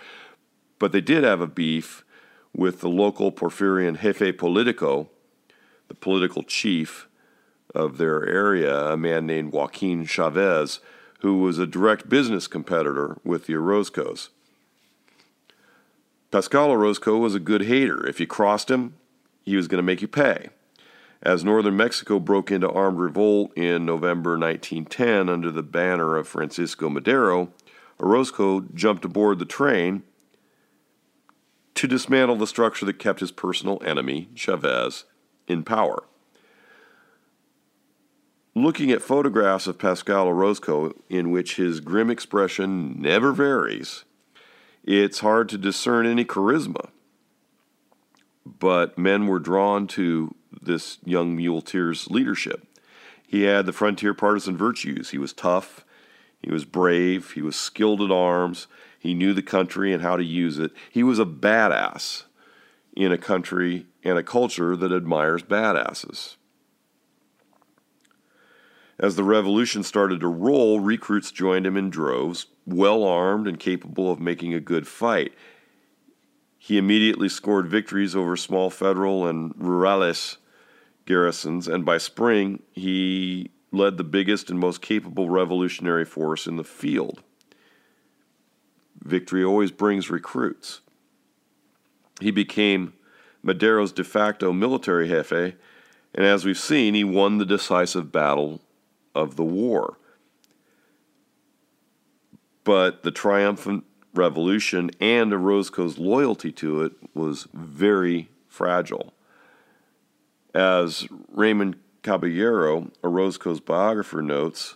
But 0.80 0.92
they 0.92 1.02
did 1.02 1.24
have 1.24 1.40
a 1.40 1.48
beef 1.48 2.04
with 2.56 2.82
the 2.82 2.90
local 2.90 3.32
Porfirian 3.32 4.02
jefe 4.02 4.36
politico, 4.38 5.10
the 5.88 5.94
political 5.94 6.42
chief 6.42 7.08
of 7.76 7.98
their 7.98 8.28
area, 8.28 8.92
a 8.92 8.98
man 8.98 9.28
named 9.28 9.52
Joaquin 9.52 10.06
Chavez, 10.06 10.80
who 11.20 11.40
was 11.40 11.60
a 11.60 11.68
direct 11.68 12.10
business 12.10 12.48
competitor 12.48 13.18
with 13.24 13.46
the 13.46 13.54
Orozcos. 13.54 14.30
Pascal 16.34 16.72
Orozco 16.72 17.16
was 17.20 17.36
a 17.36 17.40
good 17.40 17.66
hater. 17.66 18.08
If 18.08 18.20
you 18.20 18.26
crossed 18.26 18.72
him, 18.72 18.96
he 19.46 19.56
was 19.56 19.68
going 19.68 19.78
to 19.78 19.84
make 19.84 20.02
you 20.02 20.08
pay. 20.08 20.50
As 21.22 21.44
northern 21.44 21.78
Mexico 21.78 22.20
broke 22.20 22.50
into 22.50 22.68
armed 22.72 22.98
revolt 22.98 23.56
in 23.56 23.86
November 23.86 24.32
1910 24.32 25.30
under 25.30 25.52
the 25.52 25.62
banner 25.62 26.18
of 26.18 26.28
Francisco 26.28 26.90
Madero, 26.90 27.54
Orozco 28.00 28.62
jumped 28.74 29.06
aboard 29.06 29.38
the 29.38 29.46
train 29.46 30.02
to 31.76 31.88
dismantle 31.88 32.38
the 32.38 32.48
structure 32.48 32.88
that 32.88 32.98
kept 32.98 33.20
his 33.20 33.32
personal 33.32 33.80
enemy, 33.86 34.30
Chavez, 34.34 35.06
in 35.48 35.62
power. 35.62 36.02
Looking 38.56 38.90
at 38.90 39.04
photographs 39.04 39.68
of 39.68 39.78
Pascal 39.78 40.26
Orozco, 40.26 40.96
in 41.10 41.30
which 41.30 41.58
his 41.58 41.80
grim 41.80 42.10
expression 42.10 43.00
never 43.00 43.34
varies, 43.34 44.04
it's 44.84 45.20
hard 45.20 45.50
to 45.50 45.58
discern 45.58 46.06
any 46.06 46.26
charisma. 46.26 46.90
But 48.46 48.98
men 48.98 49.28
were 49.28 49.40
drawn 49.40 49.88
to 49.88 50.36
this 50.62 50.98
young 51.06 51.36
muleteer's 51.36 52.10
leadership. 52.10 52.68
He 53.26 53.44
had 53.44 53.66
the 53.66 53.74
frontier 53.74 54.14
partisan 54.14 54.58
virtues. 54.58 55.10
He 55.10 55.18
was 55.18 55.34
tough, 55.34 55.86
he 56.42 56.52
was 56.52 56.66
brave, 56.66 57.32
he 57.32 57.42
was 57.42 57.56
skilled 57.56 58.02
at 58.02 58.12
arms, 58.12 58.68
he 59.00 59.14
knew 59.14 59.34
the 59.34 59.42
country 59.42 59.94
and 59.94 60.02
how 60.02 60.18
to 60.18 60.24
use 60.24 60.60
it. 60.60 60.72
He 60.92 61.04
was 61.04 61.20
a 61.20 61.26
badass 61.26 62.24
in 62.96 63.12
a 63.12 63.18
country 63.18 63.88
and 64.04 64.18
a 64.18 64.24
culture 64.24 64.76
that 64.76 64.92
admires 64.92 65.42
badasses. 65.42 66.36
As 69.00 69.16
the 69.16 69.24
revolution 69.24 69.84
started 69.84 70.20
to 70.20 70.28
roll, 70.28 70.80
recruits 70.80 71.32
joined 71.32 71.66
him 71.66 71.76
in 71.76 71.90
droves, 71.90 72.48
well 72.66 73.04
armed 73.04 73.48
and 73.48 73.60
capable 73.60 74.12
of 74.12 74.20
making 74.20 74.54
a 74.54 74.60
good 74.60 74.88
fight. 74.88 75.34
He 76.58 76.78
immediately 76.78 77.28
scored 77.28 77.68
victories 77.68 78.16
over 78.16 78.38
small 78.38 78.70
federal 78.70 79.28
and 79.28 79.54
rurales 79.56 80.38
garrisons, 81.06 81.68
and 81.68 81.84
by 81.84 81.98
spring, 81.98 82.62
he 82.72 83.52
led 83.72 83.98
the 83.98 84.04
biggest 84.04 84.50
and 84.50 84.60
most 84.60 84.82
capable 84.82 85.30
revolutionary 85.30 86.06
force 86.06 86.48
in 86.48 86.56
the 86.56 86.64
field. 86.64 87.22
Victory 89.04 89.44
always 89.44 89.72
brings 89.72 90.10
recruits. 90.10 90.80
He 92.22 92.32
became 92.32 92.94
Madero's 93.42 93.92
de 93.92 94.04
facto 94.04 94.54
military 94.54 95.10
jefe, 95.10 95.56
and 96.14 96.26
as 96.26 96.46
we've 96.46 96.58
seen, 96.58 96.94
he 96.94 97.04
won 97.04 97.40
the 97.40 97.46
decisive 97.46 98.12
battle 98.12 98.62
of 99.16 99.36
the 99.36 99.44
war. 99.44 99.98
But 102.64 103.04
the 103.04 103.12
triumphant 103.12 103.86
revolution 104.14 104.92
and 105.00 105.34
Orozco's 105.34 105.98
loyalty 105.98 106.52
to 106.54 106.84
it 106.84 106.94
was 107.14 107.48
very 107.54 108.30
fragile. 108.48 109.14
As 110.54 111.08
Raymond 111.32 111.78
Caballero, 112.04 112.92
Orozco's 113.02 113.60
biographer, 113.60 114.22
notes, 114.22 114.76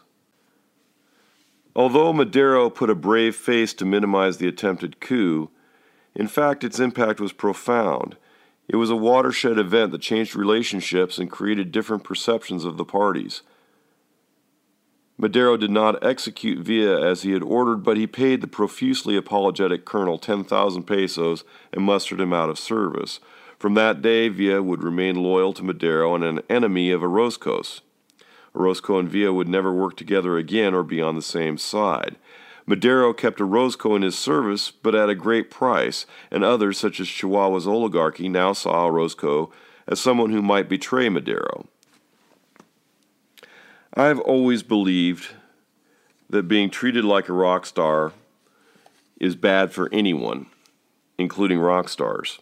although 1.76 2.12
Madero 2.14 2.70
put 2.70 2.90
a 2.90 2.96
brave 2.96 3.36
face 3.36 3.74
to 3.76 3.86
minimize 3.86 4.38
the 4.38 4.48
attempted 4.48 5.00
coup, 5.00 5.50
in 6.16 6.28
fact, 6.28 6.64
its 6.64 6.80
impact 6.80 7.20
was 7.20 7.32
profound. 7.32 8.18
It 8.68 8.78
was 8.78 8.90
a 8.90 8.96
watershed 8.96 9.60
event 9.60 9.92
that 9.92 10.02
changed 10.02 10.36
relationships 10.36 11.20
and 11.20 11.30
created 11.30 11.72
different 11.72 12.04
perceptions 12.04 12.66
of 12.66 12.78
the 12.78 12.86
parties. 12.86 13.44
Madero 15.20 15.58
did 15.58 15.72
not 15.72 16.04
execute 16.06 16.60
Villa 16.60 17.04
as 17.04 17.24
he 17.24 17.32
had 17.32 17.42
ordered, 17.42 17.78
but 17.78 17.98
he 17.98 18.06
paid 18.06 18.40
the 18.40 18.48
profusely 18.48 19.18
apologetic 19.18 19.84
colonel 19.84 20.20
10,000 20.20 20.84
pesos 20.84 21.44
and 21.74 21.84
mustered 21.84 22.22
him 22.22 22.34
out 22.34 22.50
of 22.50 22.60
service. 22.60 23.20
From 23.58 23.74
that 23.74 24.04
day, 24.04 24.30
Villa 24.30 24.62
would 24.62 24.84
remain 24.84 25.16
loyal 25.16 25.54
to 25.54 25.64
Madero 25.64 26.14
and 26.14 26.24
an 26.24 26.42
enemy 26.50 26.92
of 26.92 27.02
Orozco's. 27.02 27.82
Orozco 28.56 29.00
and 29.00 29.10
Villa 29.10 29.34
would 29.34 29.48
never 29.48 29.74
work 29.74 29.98
together 29.98 30.38
again 30.38 30.76
or 30.76 30.84
be 30.84 31.02
on 31.02 31.16
the 31.16 31.24
same 31.24 31.58
side. 31.58 32.18
Madero 32.68 33.12
kept 33.12 33.42
Orozco 33.42 33.96
in 33.96 34.04
his 34.04 34.18
service, 34.18 34.70
but 34.70 34.94
at 34.94 35.10
a 35.10 35.16
great 35.16 35.50
price, 35.50 36.06
and 36.30 36.44
others, 36.44 36.78
such 36.78 37.00
as 37.00 37.08
Chihuahua's 37.08 37.66
oligarchy, 37.66 38.30
now 38.30 38.54
saw 38.54 38.86
Orozco 38.86 39.52
as 39.88 40.00
someone 40.00 40.32
who 40.32 40.44
might 40.44 40.70
betray 40.70 41.10
Madero. 41.10 41.66
I've 43.98 44.20
always 44.20 44.62
believed 44.62 45.30
that 46.30 46.48
being 46.48 46.70
treated 46.70 47.04
like 47.04 47.30
a 47.30 47.34
rock 47.34 47.66
star 47.66 48.14
is 49.20 49.36
bad 49.36 49.74
for 49.74 49.90
anyone, 49.92 50.46
including 51.18 51.58
rock 51.58 51.90
stars. 51.90 52.38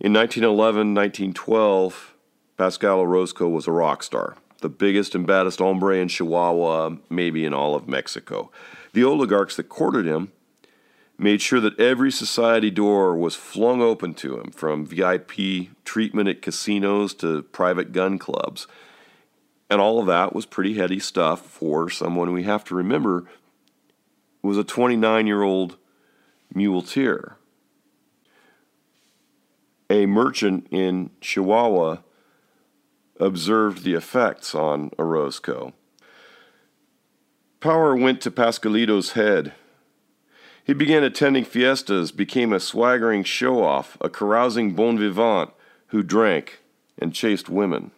In 0.00 0.14
1911 0.14 0.94
1912, 0.94 2.14
Pascal 2.56 3.00
Orozco 3.00 3.50
was 3.50 3.66
a 3.66 3.70
rock 3.70 4.02
star, 4.02 4.36
the 4.62 4.70
biggest 4.70 5.14
and 5.14 5.26
baddest 5.26 5.58
hombre 5.58 5.98
in 5.98 6.08
Chihuahua, 6.08 6.96
maybe 7.10 7.44
in 7.44 7.52
all 7.52 7.74
of 7.74 7.86
Mexico. 7.86 8.50
The 8.94 9.04
oligarchs 9.04 9.56
that 9.56 9.68
courted 9.68 10.06
him 10.06 10.32
made 11.18 11.42
sure 11.42 11.60
that 11.60 11.78
every 11.78 12.10
society 12.10 12.70
door 12.70 13.14
was 13.14 13.34
flung 13.34 13.82
open 13.82 14.14
to 14.14 14.40
him, 14.40 14.52
from 14.52 14.86
VIP 14.86 15.68
treatment 15.84 16.30
at 16.30 16.40
casinos 16.40 17.12
to 17.16 17.42
private 17.42 17.92
gun 17.92 18.18
clubs. 18.18 18.66
And 19.70 19.80
all 19.80 20.00
of 20.00 20.06
that 20.06 20.34
was 20.34 20.46
pretty 20.46 20.74
heady 20.74 20.98
stuff 20.98 21.42
for 21.42 21.90
someone 21.90 22.32
we 22.32 22.44
have 22.44 22.64
to 22.64 22.74
remember 22.74 23.24
was 24.42 24.56
a 24.56 24.64
29 24.64 25.26
year 25.26 25.42
old 25.42 25.76
muleteer 26.54 27.34
a 29.90 30.06
merchant 30.06 30.66
in 30.70 31.10
Chihuahua 31.20 31.98
observed 33.18 33.84
the 33.84 33.94
effects 33.94 34.54
on 34.54 34.90
Orozco. 34.98 35.72
Power 37.60 37.96
went 37.96 38.20
to 38.20 38.30
Pascalito's 38.30 39.12
head. 39.12 39.52
He 40.62 40.74
began 40.74 41.02
attending 41.02 41.44
fiestas, 41.44 42.12
became 42.12 42.52
a 42.52 42.60
swaggering 42.60 43.24
show 43.24 43.62
off, 43.64 43.96
a 44.00 44.10
carousing 44.10 44.74
bon 44.74 44.98
vivant 44.98 45.50
who 45.88 46.02
drank 46.02 46.60
and 46.98 47.14
chased 47.14 47.48
women. 47.48 47.90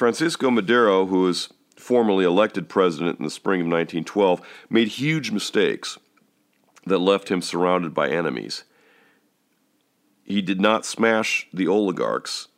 Francisco 0.00 0.50
Madero, 0.50 1.04
who 1.04 1.24
was 1.24 1.52
formally 1.76 2.24
elected 2.24 2.70
president 2.70 3.18
in 3.18 3.24
the 3.26 3.30
spring 3.30 3.60
of 3.60 3.66
1912, 3.66 4.40
made 4.70 4.88
huge 4.88 5.30
mistakes 5.30 5.98
that 6.86 7.00
left 7.00 7.30
him 7.30 7.42
surrounded 7.42 7.92
by 7.92 8.08
enemies. 8.08 8.64
He 10.24 10.40
did 10.40 10.58
not 10.58 10.86
smash 10.86 11.48
the 11.52 11.68
oligarchs. 11.68 12.48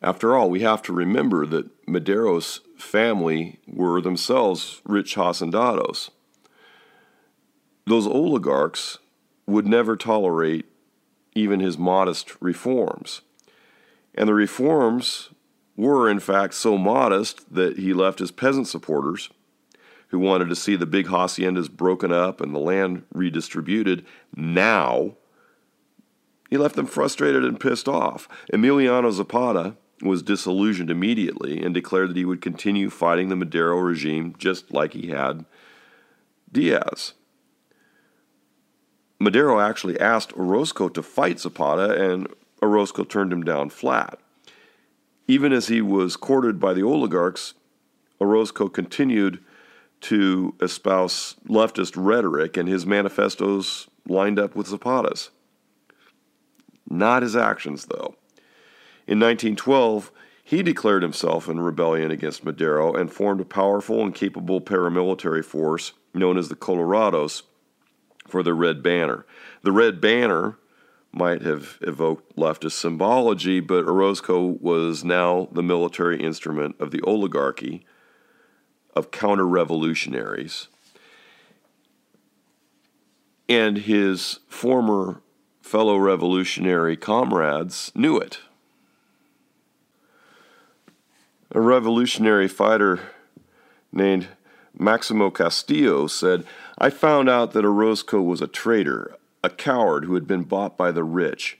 After 0.00 0.36
all, 0.36 0.48
we 0.48 0.60
have 0.60 0.82
to 0.82 0.92
remember 0.92 1.46
that 1.46 1.68
Madero's 1.88 2.60
family 2.78 3.58
were 3.66 4.00
themselves 4.00 4.82
rich 4.84 5.16
hacendados. 5.16 6.10
Those 7.86 8.06
oligarchs 8.06 8.98
would 9.48 9.66
never 9.66 9.96
tolerate 9.96 10.66
even 11.34 11.58
his 11.58 11.76
modest 11.76 12.40
reforms. 12.40 13.22
And 14.14 14.28
the 14.28 14.34
reforms 14.34 15.30
were, 15.76 16.08
in 16.08 16.20
fact, 16.20 16.54
so 16.54 16.78
modest 16.78 17.52
that 17.54 17.78
he 17.78 17.92
left 17.92 18.20
his 18.20 18.30
peasant 18.30 18.68
supporters 18.68 19.30
who 20.08 20.18
wanted 20.18 20.48
to 20.48 20.56
see 20.56 20.76
the 20.76 20.86
big 20.86 21.06
haciendas 21.06 21.68
broken 21.68 22.12
up 22.12 22.40
and 22.40 22.54
the 22.54 22.60
land 22.60 23.02
redistributed. 23.12 24.06
Now, 24.36 25.14
he 26.48 26.56
left 26.56 26.76
them 26.76 26.86
frustrated 26.86 27.44
and 27.44 27.58
pissed 27.58 27.88
off. 27.88 28.28
Emiliano 28.52 29.10
Zapata 29.10 29.74
was 30.02 30.22
disillusioned 30.22 30.90
immediately 30.90 31.60
and 31.60 31.74
declared 31.74 32.10
that 32.10 32.16
he 32.16 32.24
would 32.24 32.40
continue 32.40 32.90
fighting 32.90 33.28
the 33.28 33.36
Madero 33.36 33.78
regime 33.78 34.34
just 34.38 34.72
like 34.72 34.92
he 34.92 35.08
had 35.08 35.44
Diaz. 36.52 37.14
Madero 39.18 39.60
actually 39.60 39.98
asked 39.98 40.36
Orozco 40.36 40.88
to 40.88 41.02
fight 41.02 41.40
Zapata, 41.40 41.94
and 42.00 42.28
Orozco 42.64 43.04
turned 43.04 43.32
him 43.32 43.42
down 43.42 43.68
flat. 43.68 44.18
Even 45.28 45.52
as 45.52 45.68
he 45.68 45.80
was 45.80 46.16
courted 46.16 46.58
by 46.58 46.72
the 46.72 46.82
oligarchs, 46.82 47.54
Orozco 48.20 48.68
continued 48.68 49.42
to 50.00 50.54
espouse 50.60 51.36
leftist 51.46 51.92
rhetoric, 51.96 52.56
and 52.56 52.68
his 52.68 52.84
manifestos 52.84 53.88
lined 54.06 54.38
up 54.38 54.56
with 54.56 54.66
Zapata's. 54.66 55.30
Not 56.88 57.22
his 57.22 57.36
actions, 57.36 57.86
though. 57.86 58.16
In 59.06 59.20
1912, 59.20 60.10
he 60.42 60.62
declared 60.62 61.02
himself 61.02 61.48
in 61.48 61.60
rebellion 61.60 62.10
against 62.10 62.44
Madero 62.44 62.92
and 62.92 63.10
formed 63.10 63.40
a 63.40 63.46
powerful 63.46 64.02
and 64.02 64.14
capable 64.14 64.60
paramilitary 64.60 65.44
force 65.44 65.92
known 66.12 66.36
as 66.36 66.48
the 66.48 66.56
Colorados 66.56 67.42
for 68.28 68.42
the 68.42 68.54
Red 68.54 68.82
Banner. 68.82 69.24
The 69.62 69.72
Red 69.72 70.00
Banner 70.00 70.58
might 71.14 71.42
have 71.42 71.78
evoked 71.80 72.36
leftist 72.36 72.72
symbology, 72.72 73.60
but 73.60 73.84
Orozco 73.84 74.56
was 74.60 75.04
now 75.04 75.48
the 75.52 75.62
military 75.62 76.20
instrument 76.20 76.76
of 76.80 76.90
the 76.90 77.00
oligarchy 77.02 77.86
of 78.94 79.10
counter 79.10 79.46
revolutionaries. 79.46 80.68
And 83.48 83.78
his 83.78 84.40
former 84.48 85.20
fellow 85.60 85.96
revolutionary 85.96 86.96
comrades 86.96 87.92
knew 87.94 88.18
it. 88.18 88.40
A 91.52 91.60
revolutionary 91.60 92.48
fighter 92.48 93.00
named 93.92 94.28
Maximo 94.76 95.30
Castillo 95.30 96.08
said, 96.08 96.44
I 96.78 96.90
found 96.90 97.28
out 97.28 97.52
that 97.52 97.64
Orozco 97.64 98.20
was 98.20 98.42
a 98.42 98.48
traitor, 98.48 99.16
a 99.44 99.50
coward 99.50 100.06
who 100.06 100.14
had 100.14 100.26
been 100.26 100.42
bought 100.42 100.78
by 100.78 100.90
the 100.90 101.04
rich. 101.04 101.58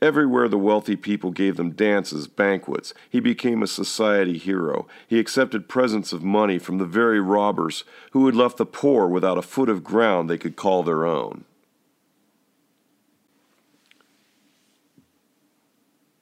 Everywhere 0.00 0.48
the 0.48 0.58
wealthy 0.58 0.96
people 0.96 1.30
gave 1.30 1.56
them 1.56 1.72
dances, 1.72 2.26
banquets, 2.26 2.94
he 3.08 3.20
became 3.20 3.62
a 3.62 3.66
society 3.66 4.38
hero. 4.38 4.88
He 5.06 5.18
accepted 5.18 5.68
presents 5.68 6.14
of 6.14 6.24
money 6.24 6.58
from 6.58 6.78
the 6.78 6.86
very 6.86 7.20
robbers 7.20 7.84
who 8.12 8.24
had 8.24 8.34
left 8.34 8.56
the 8.56 8.66
poor 8.66 9.06
without 9.06 9.36
a 9.36 9.42
foot 9.42 9.68
of 9.68 9.84
ground 9.84 10.28
they 10.28 10.38
could 10.38 10.56
call 10.56 10.82
their 10.82 11.04
own. 11.04 11.44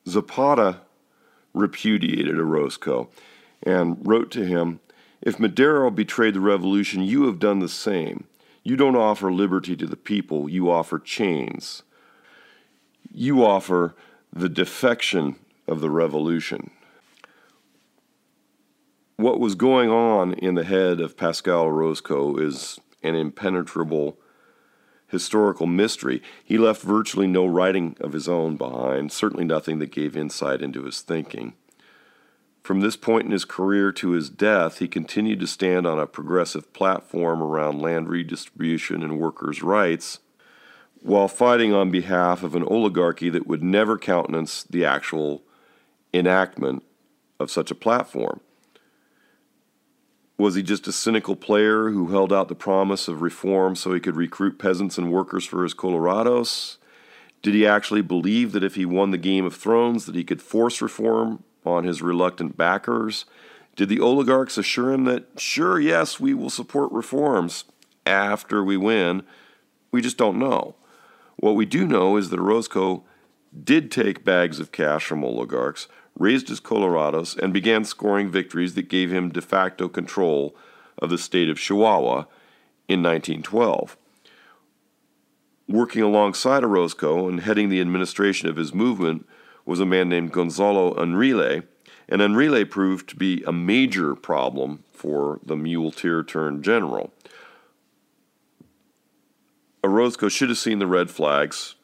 Zapata 0.09 0.81
repudiated 1.55 2.37
Orozco 2.37 3.11
and 3.63 3.97
wrote 4.05 4.33
to 4.33 4.45
him 4.45 4.81
If 5.23 5.39
Madero 5.39 5.89
betrayed 5.91 6.35
the 6.35 6.41
revolution, 6.41 7.03
you 7.03 7.27
have 7.27 7.39
done 7.39 7.61
the 7.61 7.69
same. 7.69 8.25
You 8.63 8.77
don't 8.77 8.97
offer 8.97 9.33
liberty 9.33 9.77
to 9.77 9.87
the 9.87 9.97
people, 9.97 10.49
you 10.49 10.71
offer 10.71 10.99
chains. 10.99 11.83
You 13.13 13.45
offer 13.45 13.95
the 14.33 14.49
defection 14.49 15.37
of 15.67 15.81
the 15.81 15.91
revolution. 15.91 16.71
What 19.17 19.41
was 19.41 19.55
going 19.55 19.91
on 19.91 20.35
in 20.35 20.55
the 20.55 20.65
head 20.65 21.01
of 21.01 21.17
Pascal 21.17 21.65
Orozco 21.65 22.37
is 22.37 22.79
an 23.03 23.15
impenetrable 23.15 24.19
historical 25.09 25.67
mystery. 25.67 26.23
He 26.45 26.57
left 26.57 26.83
virtually 26.83 27.27
no 27.27 27.47
writing 27.47 27.97
of 28.01 28.13
his 28.13 28.29
own 28.29 28.57
behind, 28.57 29.13
certainly 29.13 29.45
nothing 29.45 29.79
that 29.81 29.91
gave 29.91 30.17
insight 30.17 30.63
into 30.63 30.85
his 30.85 31.03
thinking. 31.03 31.55
From 32.63 32.81
this 32.81 32.97
point 32.97 33.25
in 33.25 33.33
his 33.33 33.45
career 33.45 33.91
to 33.93 34.11
his 34.11 34.29
death, 34.29 34.79
he 34.79 34.89
continued 34.89 35.41
to 35.41 35.47
stand 35.47 35.87
on 35.87 35.99
a 35.99 36.07
progressive 36.07 36.73
platform 36.73 37.43
around 37.43 37.81
land 37.81 38.09
redistribution 38.09 39.03
and 39.03 39.19
workers' 39.19 39.63
rights, 39.63 40.19
while 41.03 41.29
fighting 41.29 41.73
on 41.73 41.91
behalf 41.91 42.43
of 42.43 42.55
an 42.55 42.63
oligarchy 42.65 43.31
that 43.31 43.47
would 43.47 43.63
never 43.63 43.97
countenance 43.97 44.63
the 44.63 44.85
actual 44.85 45.43
enactment 46.13 46.83
of 47.39 47.51
such 47.51 47.71
a 47.71 47.75
platform. 47.75 48.41
Was 50.37 50.55
he 50.55 50.63
just 50.63 50.87
a 50.87 50.93
cynical 50.93 51.37
player 51.37 51.91
who 51.91 52.09
held 52.09 52.33
out 52.33 52.49
the 52.49 52.55
promise 52.55 53.09
of 53.09 53.23
reform 53.23 53.75
so 53.77 53.93
he 53.93 54.01
could 54.01 54.17
recruit 54.17 54.59
peasants 54.59 54.99
and 54.99 55.13
workers 55.13 55.47
for 55.47 55.63
his 55.63 55.75
Colorados? 55.75 56.77
Did 57.43 57.55
he 57.55 57.67
actually 57.67 58.03
believe 58.03 58.53
that 58.53 58.65
if 58.65 58.75
he 58.75 58.85
won 58.85 59.11
the 59.11 59.19
Game 59.19 59.47
of 59.47 59.57
Thrones 59.57 60.05
that 60.05 60.15
he 60.15 60.25
could 60.25 60.43
force 60.43 60.83
reform 60.83 61.43
on 61.65 61.85
his 61.85 62.03
reluctant 62.03 62.57
backers? 62.57 63.25
Did 63.77 63.89
the 63.89 64.01
oligarchs 64.01 64.59
assure 64.59 64.93
him 64.93 65.05
that, 65.05 65.27
sure, 65.39 65.81
yes, 65.81 66.21
we 66.21 66.35
will 66.35 66.51
support 66.51 66.93
reforms 66.93 67.65
after 68.05 68.63
we 68.63 68.77
win? 68.77 69.23
We 69.91 70.01
just 70.01 70.19
don't 70.19 70.39
know. 70.39 70.75
What 71.37 71.57
we 71.57 71.65
do 71.65 71.87
know 71.87 72.17
is 72.17 72.31
that 72.31 72.41
Orozco 72.41 73.05
did 73.65 73.91
take 73.91 74.25
bags 74.25 74.61
of 74.61 74.73
cash 74.73 75.07
from 75.07 75.25
oligarchs, 75.25 75.89
raised 76.19 76.49
his 76.49 76.61
Colorados, 76.61 77.37
and 77.37 77.53
began 77.53 77.85
scoring 77.85 78.31
victories 78.31 78.75
that 78.75 78.89
gave 78.89 79.11
him 79.11 79.31
de 79.31 79.41
facto 79.41 79.89
control 79.89 80.55
of 80.99 81.11
the 81.11 81.19
state 81.19 81.49
of 81.49 81.59
Chihuahua 81.59 82.27
in 82.89 83.03
1912. 83.03 83.97
Working 85.69 86.03
alongside 86.03 86.65
Orozco 86.65 87.29
and 87.29 87.41
heading 87.41 87.69
the 87.69 87.81
administration 87.81 88.49
of 88.49 88.57
his 88.57 88.75
movement 88.75 89.27
was 89.71 89.79
a 89.79 89.87
man 89.87 90.09
named 90.09 90.33
Gonzalo 90.33 90.95
Enrile, 90.95 91.63
and 92.09 92.21
Enrile 92.21 92.69
proved 92.69 93.09
to 93.09 93.15
be 93.15 93.45
a 93.47 93.53
major 93.53 94.17
problem 94.17 94.83
for 94.93 95.39
the 95.45 95.55
muleteer 95.55 96.27
turned 96.27 96.65
general. 96.65 97.13
Orozco 99.85 100.29
should 100.29 100.49
have 100.49 100.59
seen 100.59 100.81
the 100.81 100.89
red 100.89 101.09
flags. 101.09 101.77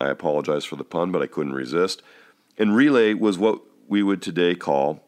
I 0.00 0.06
apologize 0.08 0.64
for 0.64 0.76
the 0.76 0.84
pun, 0.84 1.10
but 1.10 1.20
I 1.20 1.26
couldn't 1.26 1.52
resist. 1.52 2.00
Enrile 2.56 3.18
was 3.18 3.36
what 3.36 3.62
we 3.88 4.04
would 4.04 4.22
today 4.22 4.54
call 4.54 5.02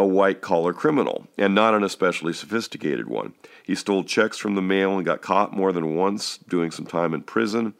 a 0.00 0.04
white 0.04 0.40
collar 0.40 0.72
criminal, 0.72 1.28
and 1.38 1.54
not 1.54 1.74
an 1.74 1.84
especially 1.84 2.32
sophisticated 2.32 3.06
one. 3.08 3.34
He 3.62 3.76
stole 3.76 4.02
checks 4.02 4.36
from 4.36 4.56
the 4.56 4.62
mail 4.62 4.96
and 4.96 5.06
got 5.06 5.22
caught 5.22 5.56
more 5.56 5.70
than 5.70 5.94
once 5.94 6.38
doing 6.38 6.72
some 6.72 6.86
time 6.86 7.14
in 7.14 7.22
prison. 7.22 7.74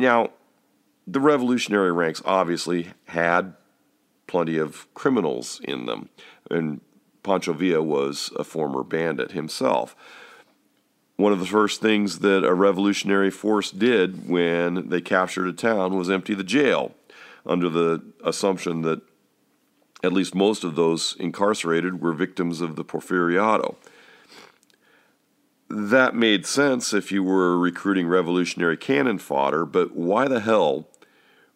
Now, 0.00 0.30
the 1.06 1.20
revolutionary 1.20 1.92
ranks 1.92 2.20
obviously 2.24 2.88
had 3.04 3.54
plenty 4.26 4.58
of 4.58 4.92
criminals 4.94 5.60
in 5.62 5.86
them, 5.86 6.08
and 6.50 6.80
Pancho 7.22 7.52
Villa 7.52 7.82
was 7.82 8.32
a 8.36 8.42
former 8.42 8.82
bandit 8.82 9.30
himself 9.30 9.94
one 11.20 11.32
of 11.32 11.38
the 11.38 11.46
first 11.46 11.82
things 11.82 12.20
that 12.20 12.44
a 12.44 12.54
revolutionary 12.54 13.30
force 13.30 13.70
did 13.70 14.26
when 14.28 14.88
they 14.88 15.02
captured 15.02 15.46
a 15.46 15.52
town 15.52 15.94
was 15.94 16.08
empty 16.08 16.34
the 16.34 16.42
jail, 16.42 16.94
under 17.44 17.68
the 17.68 18.02
assumption 18.24 18.80
that 18.82 19.02
at 20.02 20.14
least 20.14 20.34
most 20.34 20.64
of 20.64 20.76
those 20.76 21.14
incarcerated 21.20 22.00
were 22.00 22.14
victims 22.14 22.62
of 22.62 22.74
the 22.74 22.84
Porfiriato. 22.84 23.76
That 25.70 26.16
made 26.16 26.46
sense 26.46 26.92
if 26.92 27.12
you 27.12 27.22
were 27.22 27.56
recruiting 27.56 28.08
revolutionary 28.08 28.76
cannon 28.76 29.18
fodder, 29.18 29.64
but 29.64 29.94
why 29.94 30.26
the 30.26 30.40
hell 30.40 30.88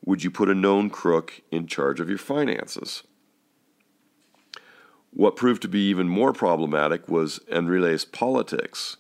would 0.05 0.23
you 0.23 0.31
put 0.31 0.49
a 0.49 0.55
known 0.55 0.89
crook 0.89 1.41
in 1.51 1.67
charge 1.67 1.99
of 1.99 2.09
your 2.09 2.19
finances? 2.19 3.03
What 5.11 5.37
proved 5.37 5.63
to 5.63 5.69
be 5.69 5.89
even 5.89 6.09
more 6.09 6.33
problematic 6.33 7.09
was 7.09 7.41
Enrile's 7.51 8.05
politics 8.05 8.97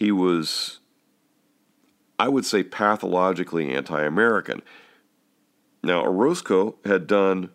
he 0.00 0.10
was, 0.10 0.78
I 2.18 2.30
would 2.30 2.46
say, 2.46 2.62
pathologically 2.62 3.70
anti 3.74 4.02
American. 4.02 4.62
Now, 5.84 6.02
Orozco 6.02 6.76
had 6.86 7.06
done 7.06 7.50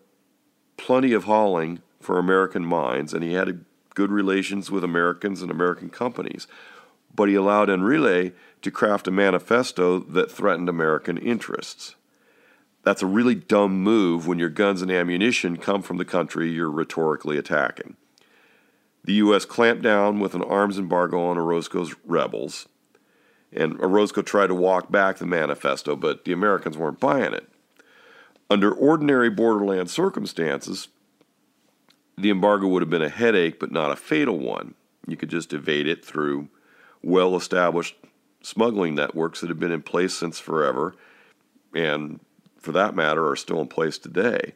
plenty 0.78 1.12
of 1.14 1.24
hauling 1.24 1.82
for 2.00 2.20
American 2.20 2.64
mines, 2.64 3.16
and 3.16 3.24
he 3.24 3.34
had 3.34 3.66
good 3.96 4.12
relations 4.12 4.70
with 4.70 4.84
Americans 4.84 5.42
and 5.42 5.50
American 5.50 5.90
companies. 5.90 6.46
But 7.16 7.30
he 7.30 7.36
allowed 7.36 7.70
Enrile 7.70 8.34
to 8.62 8.72
craft 8.72 9.08
a 9.08 9.12
manifesto 9.12 10.00
that 10.00 10.32
threatened 10.32 10.68
American 10.68 11.18
interests. 11.18 11.96
That's 12.84 13.02
a 13.02 13.08
really 13.08 13.36
dumb 13.36 13.82
move 13.82 14.28
when 14.28 14.38
your 14.38 14.50
guns 14.50 14.82
and 14.82 14.92
ammunition 14.92 15.58
come 15.58 15.82
from 15.82 15.98
the 15.98 16.06
country 16.06 16.52
you're 16.52 16.70
rhetorically 16.70 17.38
attacking. 17.38 17.96
The 19.04 19.14
U.S. 19.14 19.46
clamped 19.46 19.84
down 19.84 20.20
with 20.20 20.36
an 20.36 20.42
arms 20.42 20.78
embargo 20.78 21.20
on 21.20 21.38
Orozco's 21.38 21.96
rebels, 22.06 22.68
and 23.54 23.80
Orozco 23.80 24.22
tried 24.22 24.48
to 24.48 24.56
walk 24.56 24.92
back 24.92 25.18
the 25.18 25.26
manifesto, 25.26 25.96
but 25.96 26.26
the 26.26 26.32
Americans 26.32 26.78
weren't 26.78 27.00
buying 27.00 27.34
it. 27.34 27.48
Under 28.50 28.72
ordinary 28.72 29.30
borderland 29.30 29.90
circumstances, 29.90 30.88
the 32.18 32.30
embargo 32.30 32.68
would 32.68 32.82
have 32.82 32.90
been 32.90 33.02
a 33.02 33.10
headache, 33.10 33.60
but 33.60 33.72
not 33.72 33.92
a 33.92 33.96
fatal 33.96 34.40
one. 34.40 34.74
You 35.08 35.18
could 35.18 35.30
just 35.30 35.54
evade 35.54 35.88
it 35.88 36.04
through 36.04 36.50
well 37.06 37.36
established 37.36 37.96
smuggling 38.42 38.96
networks 38.96 39.40
that 39.40 39.50
have 39.50 39.60
been 39.60 39.72
in 39.72 39.84
place 39.84 40.14
since 40.14 40.40
forever, 40.40 40.96
and 41.74 42.20
for 42.60 42.72
that 42.72 42.96
matter, 42.96 43.30
are 43.30 43.36
still 43.36 43.62
in 43.62 43.68
place 43.68 43.98
today. 43.98 44.54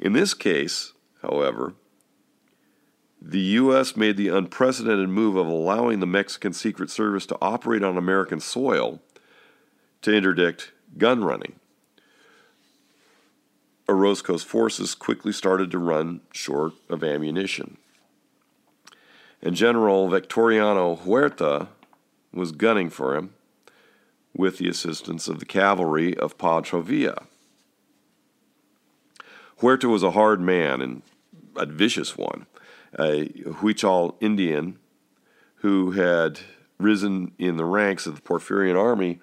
In 0.00 0.12
this 0.12 0.34
case, 0.34 0.92
however, 1.22 1.74
the 3.20 3.40
U.S. 3.40 3.96
made 3.96 4.16
the 4.16 4.28
unprecedented 4.28 5.08
move 5.08 5.36
of 5.36 5.46
allowing 5.46 6.00
the 6.00 6.06
Mexican 6.06 6.52
Secret 6.52 6.90
Service 6.90 7.24
to 7.26 7.38
operate 7.40 7.84
on 7.84 7.96
American 7.96 8.40
soil 8.40 9.00
to 10.02 10.12
interdict 10.12 10.72
gun 10.98 11.22
running. 11.22 11.54
Orozco's 13.88 14.42
forces 14.42 14.96
quickly 14.96 15.32
started 15.32 15.70
to 15.70 15.78
run 15.78 16.20
short 16.32 16.72
of 16.88 17.04
ammunition. 17.04 17.76
And 19.40 19.54
General 19.54 20.08
Victoriano 20.08 20.96
Huerta 20.96 21.68
was 22.32 22.52
gunning 22.52 22.90
for 22.90 23.16
him 23.16 23.34
with 24.34 24.58
the 24.58 24.68
assistance 24.68 25.28
of 25.28 25.38
the 25.38 25.46
cavalry 25.46 26.16
of 26.16 26.38
Pancho 26.38 26.82
Huerta 29.60 29.88
was 29.88 30.02
a 30.02 30.12
hard 30.12 30.40
man 30.40 30.80
and 30.80 31.02
a 31.56 31.66
vicious 31.66 32.16
one 32.16 32.46
a 32.98 33.28
Huichol 33.28 34.16
Indian 34.20 34.78
who 35.56 35.92
had 35.92 36.40
risen 36.78 37.32
in 37.38 37.56
the 37.56 37.64
ranks 37.64 38.06
of 38.06 38.16
the 38.16 38.20
Porfirian 38.20 38.76
army 38.76 39.20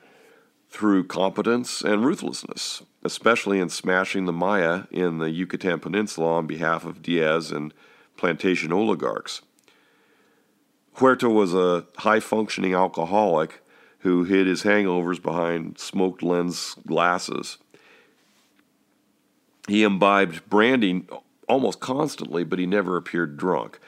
through 0.70 1.04
competence 1.04 1.82
and 1.82 2.06
ruthlessness, 2.06 2.84
especially 3.04 3.60
in 3.60 3.70
smashing 3.70 4.26
the 4.26 4.34
Maya 4.34 4.84
in 4.92 5.18
the 5.18 5.30
Yucatan 5.30 5.80
Peninsula 5.80 6.34
on 6.34 6.48
behalf 6.48 6.86
of 6.86 7.02
Diaz 7.02 7.52
and 7.52 7.74
plantation 8.18 8.72
oligarchs. 8.72 9.42
Huerta 11.00 11.30
was 11.30 11.54
a 11.54 11.86
high 12.00 12.20
functioning 12.20 12.74
alcoholic 12.74 13.62
who 14.00 14.26
hid 14.26 14.48
his 14.48 14.64
hangovers 14.64 15.22
behind 15.22 15.80
smoked 15.80 16.22
lens 16.22 16.76
glasses. 16.86 17.58
He 19.70 19.84
imbibed 19.84 20.50
brandy 20.50 21.06
almost 21.48 21.80
constantly, 21.80 22.44
but 22.44 22.60
he 22.60 22.66
never 22.66 22.98
appeared 22.98 23.38
drunk. 23.38 23.80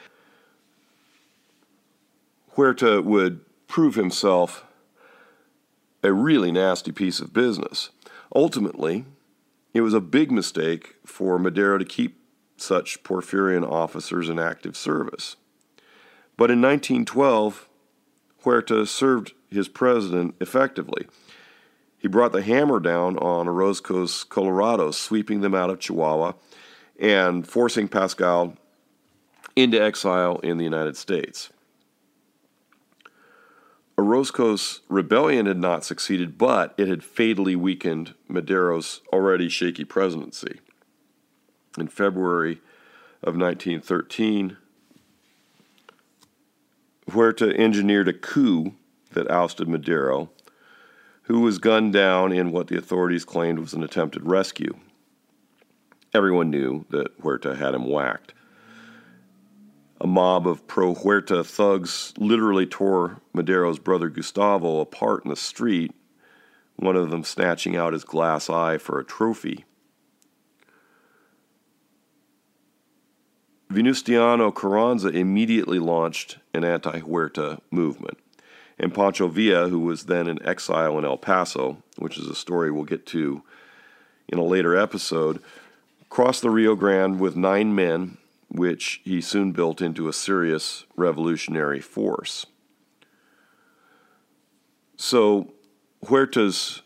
Huerta 2.55 3.01
would 3.01 3.41
prove 3.67 3.95
himself 3.95 4.65
a 6.03 6.13
really 6.13 6.51
nasty 6.51 6.93
piece 6.93 7.19
of 7.19 7.33
business. 7.33 7.89
Ultimately, 8.33 9.03
it 9.73 9.81
was 9.81 9.93
a 9.93 9.99
big 9.99 10.31
mistake 10.31 10.95
for 11.05 11.37
Madero 11.37 11.77
to 11.77 11.85
keep 11.85 12.21
such 12.55 13.03
Porfirian 13.03 13.69
officers 13.69 14.29
in 14.29 14.39
active 14.39 14.77
service. 14.77 15.35
But 16.37 16.51
in 16.51 16.61
1912, 16.61 17.67
Huerta 18.43 18.85
served 18.87 19.33
his 19.49 19.67
president 19.67 20.35
effectively. 20.39 21.07
He 21.97 22.07
brought 22.07 22.31
the 22.31 22.41
hammer 22.41 22.79
down 22.79 23.17
on 23.19 23.47
Orozco's 23.47 24.23
Colorados, 24.23 24.95
sweeping 24.97 25.41
them 25.41 25.53
out 25.53 25.69
of 25.69 25.79
Chihuahua 25.79 26.33
and 26.99 27.47
forcing 27.47 27.87
Pascal 27.87 28.55
into 29.55 29.81
exile 29.81 30.39
in 30.39 30.57
the 30.57 30.63
United 30.63 30.97
States. 30.97 31.49
Orozco's 33.97 34.81
rebellion 34.89 35.45
had 35.45 35.59
not 35.59 35.83
succeeded, 35.83 36.37
but 36.37 36.73
it 36.77 36.87
had 36.87 37.03
fatally 37.03 37.55
weakened 37.55 38.15
Madero's 38.27 39.01
already 39.13 39.47
shaky 39.47 39.83
presidency. 39.83 40.59
In 41.77 41.87
February 41.87 42.61
of 43.21 43.37
1913, 43.37 44.57
Huerta 47.09 47.57
engineered 47.57 48.07
a 48.07 48.13
coup 48.13 48.73
that 49.13 49.29
ousted 49.29 49.67
Madero, 49.67 50.29
who 51.23 51.41
was 51.41 51.57
gunned 51.57 51.93
down 51.93 52.31
in 52.31 52.51
what 52.51 52.67
the 52.67 52.77
authorities 52.77 53.25
claimed 53.25 53.59
was 53.59 53.73
an 53.73 53.83
attempted 53.83 54.25
rescue. 54.25 54.75
Everyone 56.13 56.49
knew 56.49 56.85
that 56.89 57.17
Huerta 57.21 57.55
had 57.55 57.73
him 57.73 57.89
whacked. 57.89 58.33
A 59.99 60.07
mob 60.07 60.47
of 60.47 60.67
pro 60.67 60.93
Huerta 60.93 61.43
thugs 61.43 62.13
literally 62.17 62.65
tore 62.65 63.21
Madero's 63.33 63.79
brother 63.79 64.09
Gustavo 64.09 64.79
apart 64.79 65.23
in 65.23 65.29
the 65.29 65.35
street, 65.35 65.93
one 66.75 66.95
of 66.95 67.11
them 67.11 67.23
snatching 67.23 67.75
out 67.75 67.93
his 67.93 68.03
glass 68.03 68.49
eye 68.49 68.77
for 68.77 68.99
a 68.99 69.05
trophy. 69.05 69.65
Venustiano 73.71 74.53
Carranza 74.53 75.07
immediately 75.07 75.79
launched 75.79 76.37
an 76.53 76.65
anti 76.65 76.99
Huerta 76.99 77.61
movement. 77.71 78.17
And 78.77 78.93
Pancho 78.93 79.27
Villa, 79.27 79.69
who 79.69 79.79
was 79.79 80.05
then 80.05 80.27
in 80.27 80.45
exile 80.45 80.97
in 80.97 81.05
El 81.05 81.17
Paso, 81.17 81.81
which 81.97 82.17
is 82.17 82.27
a 82.27 82.35
story 82.35 82.69
we'll 82.69 82.83
get 82.83 83.05
to 83.07 83.43
in 84.27 84.39
a 84.39 84.43
later 84.43 84.75
episode, 84.75 85.41
crossed 86.09 86.41
the 86.41 86.49
Rio 86.49 86.75
Grande 86.75 87.19
with 87.19 87.37
nine 87.37 87.73
men, 87.73 88.17
which 88.49 89.01
he 89.05 89.21
soon 89.21 89.53
built 89.53 89.81
into 89.81 90.09
a 90.09 90.13
serious 90.13 90.85
revolutionary 90.97 91.79
force. 91.79 92.45
So 94.97 95.53
Huerta's 96.03 96.81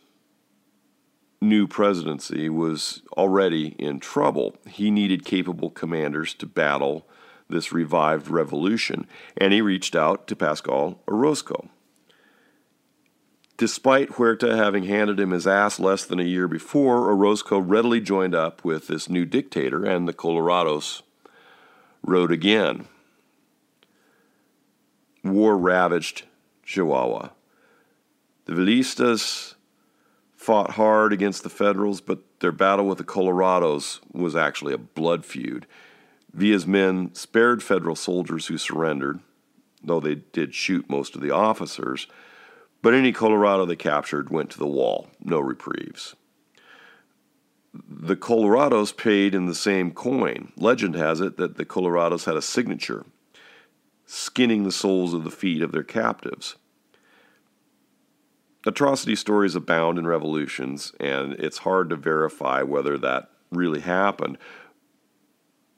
new 1.42 1.68
presidency 1.68 2.50
was 2.50 3.02
already 3.18 3.76
in 3.80 4.00
trouble. 4.00 4.56
He 4.68 4.92
needed 4.92 5.26
capable 5.26 5.70
commanders 5.70 6.34
to 6.36 6.46
battle 6.46 7.08
this 7.50 7.72
revived 7.72 8.28
revolution, 8.28 9.08
and 9.38 9.54
he 9.54 9.62
reached 9.62 9.96
out 9.96 10.28
to 10.28 10.36
Pascal 10.36 11.00
Orozco. 11.08 11.70
Despite 13.58 14.12
Huerta 14.12 14.58
having 14.58 14.84
handed 14.84 15.20
him 15.20 15.32
his 15.32 15.48
ass 15.48 15.80
less 15.80 16.04
than 16.04 16.20
a 16.20 16.24
year 16.24 16.48
before, 16.48 17.10
Orozco 17.10 17.58
readily 17.58 18.02
joined 18.02 18.36
up 18.36 18.66
with 18.66 18.88
this 18.88 19.10
new 19.10 19.26
dictator, 19.26 19.86
and 19.86 20.08
the 20.08 20.14
Colorados 20.14 21.04
rode 22.04 22.32
again. 22.32 22.88
War 25.24 25.58
ravaged 25.58 26.24
Chihuahua. 26.64 27.30
The 28.46 28.54
Villistas 28.54 29.55
fought 30.46 30.72
hard 30.72 31.12
against 31.12 31.42
the 31.42 31.50
Federals, 31.50 32.02
but 32.02 32.20
their 32.40 32.52
battle 32.52 32.86
with 32.86 33.00
the 33.00 33.04
Colorados 33.04 34.00
was 34.14 34.36
actually 34.36 34.76
a 34.76 34.78
blood 34.78 35.26
feud. 35.26 35.66
Villa's 36.32 36.68
men 36.68 37.16
spared 37.16 37.64
Federal 37.64 37.96
soldiers 37.96 38.46
who 38.46 38.60
surrendered, 38.60 39.20
though 39.84 40.00
they 40.00 40.16
did 40.16 40.54
shoot 40.54 40.88
most 40.88 41.16
of 41.16 41.22
the 41.22 41.32
officers. 41.32 42.06
But 42.84 42.94
any 42.94 43.12
Colorado 43.12 43.66
they 43.66 43.76
captured 43.76 44.30
went 44.30 44.52
to 44.52 44.60
the 44.60 44.68
wall, 44.68 45.10
no 45.20 45.40
reprieves. 45.40 46.16
The 47.74 48.16
Colorados 48.16 48.96
paid 48.96 49.34
in 49.34 49.48
the 49.48 49.56
same 49.56 49.92
coin. 49.92 50.52
Legend 50.58 50.94
has 50.94 51.22
it 51.22 51.38
that 51.38 51.58
the 51.58 51.66
Colorados 51.66 52.26
had 52.26 52.36
a 52.36 52.42
signature, 52.42 53.04
skinning 54.06 54.64
the 54.64 54.72
soles 54.72 55.16
of 55.16 55.24
the 55.24 55.32
feet 55.32 55.64
of 55.64 55.72
their 55.72 55.84
captives. 55.84 56.56
Atrocity 58.66 59.16
stories 59.16 59.56
abound 59.56 60.00
in 60.00 60.08
revolutions, 60.08 60.92
and 61.00 61.34
it's 61.34 61.60
hard 61.60 61.90
to 61.92 61.96
verify 61.96 62.64
whether 62.64 62.98
that 62.98 63.30
really 63.52 63.82
happened. 63.82 64.40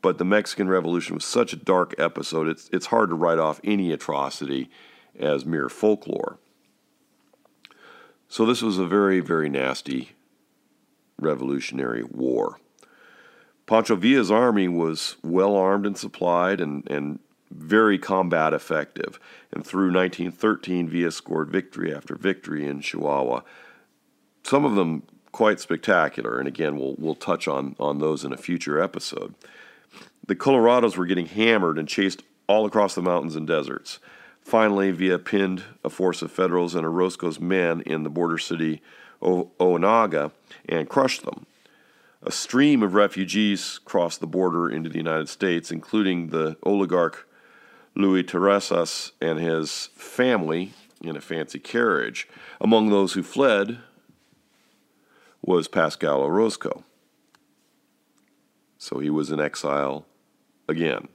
But 0.02 0.17
the 0.17 0.26
Mexican 0.26 0.69
Revolution 0.69 1.15
was 1.15 1.26
such 1.26 1.52
a 1.52 1.58
dark 1.58 1.93
episode, 1.97 2.47
it's, 2.47 2.69
it's 2.71 2.86
hard 2.88 3.10
to 3.10 3.15
write 3.15 3.39
off 3.39 3.60
any 3.63 3.91
atrocity 3.91 4.69
as 5.19 5.45
mere 5.45 5.67
folklore. 5.67 6.39
So, 8.30 8.45
this 8.45 8.62
was 8.62 8.78
a 8.78 8.86
very, 8.86 9.19
very 9.19 9.50
nasty 9.50 10.12
revolutionary 11.19 12.04
war. 12.04 12.60
Pancho 13.65 13.95
Villa's 13.95 14.32
army 14.32 14.67
was 14.67 15.17
well 15.23 15.56
armed 15.56 15.86
and 15.86 15.97
supplied 15.97 16.62
and, 16.62 16.89
and 16.89 17.19
very 17.51 17.97
combat 17.97 18.53
effective. 18.53 19.19
And 19.51 19.65
through 19.65 19.93
1913, 19.93 20.89
Villa 20.89 21.12
scored 21.12 21.49
victory 21.49 21.93
after 21.93 22.15
victory 22.15 22.65
in 22.65 22.81
Chihuahua. 22.81 23.41
Some 24.43 24.65
of 24.65 24.75
them 24.75 25.03
quite 25.31 25.60
spectacular, 25.60 26.39
and 26.39 26.47
again, 26.47 26.77
we'll, 26.77 26.95
we'll 26.97 27.15
touch 27.15 27.47
on, 27.47 27.75
on 27.79 27.99
those 27.99 28.23
in 28.23 28.33
a 28.33 28.38
future 28.38 28.81
episode. 28.81 29.36
The 30.25 30.36
Colorados 30.36 30.97
were 30.97 31.05
getting 31.05 31.27
hammered 31.27 31.77
and 31.77 31.88
chased 31.88 32.23
all 32.47 32.65
across 32.65 32.95
the 32.95 33.01
mountains 33.01 33.36
and 33.36 33.45
deserts. 33.45 33.99
Finally, 34.41 34.91
Villa 34.91 35.19
pinned 35.19 35.63
a 35.83 35.89
force 35.89 36.21
of 36.21 36.31
Federals 36.31 36.73
and 36.73 36.86
Orozco's 36.86 37.39
men 37.39 37.81
in 37.81 38.03
the 38.03 38.10
border 38.10 38.38
city 38.38 38.81
of 39.21 39.55
Ojinaga 39.57 40.31
and 40.67 40.89
crushed 40.89 41.23
them. 41.23 41.45
A 42.23 42.31
stream 42.31 42.81
of 42.81 42.93
refugees 42.93 43.79
crossed 43.86 44.21
the 44.21 44.27
border 44.27 44.69
into 44.69 44.89
the 44.89 44.97
United 44.97 45.29
States, 45.29 45.69
including 45.69 46.29
the 46.29 46.57
oligarch 46.63 47.26
Louis 47.97 48.23
Terrazas 48.23 49.12
and 49.19 49.39
his 49.39 49.89
family 49.95 50.71
in 51.01 51.17
a 51.17 51.21
fancy 51.21 51.57
carriage. 51.57 52.27
Among 52.62 52.89
those 52.91 53.13
who 53.13 53.23
fled 53.23 53.79
was 55.41 55.67
Pascal 55.67 56.21
Orozco. 56.21 56.83
So 58.77 58.99
he 58.99 59.10
was 59.10 59.31
in 59.31 59.39
exile 59.39 60.05
again. 60.69 61.07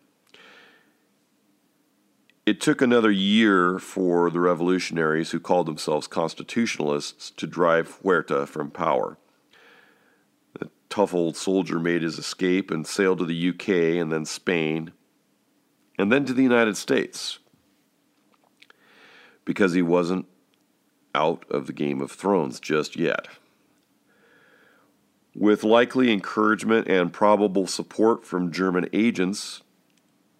It 2.44 2.60
took 2.60 2.82
another 2.82 3.12
year 3.12 3.78
for 3.78 4.28
the 4.28 4.40
revolutionaries 4.40 5.30
who 5.30 5.38
called 5.38 5.66
themselves 5.66 6.08
constitutionalists 6.08 7.30
to 7.30 7.46
drive 7.46 8.00
Huerta 8.02 8.48
from 8.48 8.72
power. 8.72 9.18
The 10.58 10.68
tough 10.88 11.14
old 11.14 11.36
soldier 11.36 11.78
made 11.78 12.02
his 12.02 12.18
escape 12.18 12.72
and 12.72 12.84
sailed 12.84 13.18
to 13.18 13.24
the 13.24 13.50
UK 13.50 14.00
and 14.00 14.10
then 14.10 14.24
Spain 14.24 14.90
and 15.98 16.10
then 16.10 16.24
to 16.24 16.32
the 16.32 16.42
United 16.42 16.76
States 16.76 17.38
because 19.44 19.72
he 19.72 19.82
wasn't 19.82 20.26
out 21.14 21.44
of 21.50 21.66
the 21.66 21.72
Game 21.72 22.00
of 22.00 22.12
Thrones 22.12 22.60
just 22.60 22.96
yet. 22.96 23.28
With 25.34 25.64
likely 25.64 26.12
encouragement 26.12 26.88
and 26.88 27.12
probable 27.12 27.66
support 27.66 28.24
from 28.24 28.52
German 28.52 28.88
agents 28.92 29.62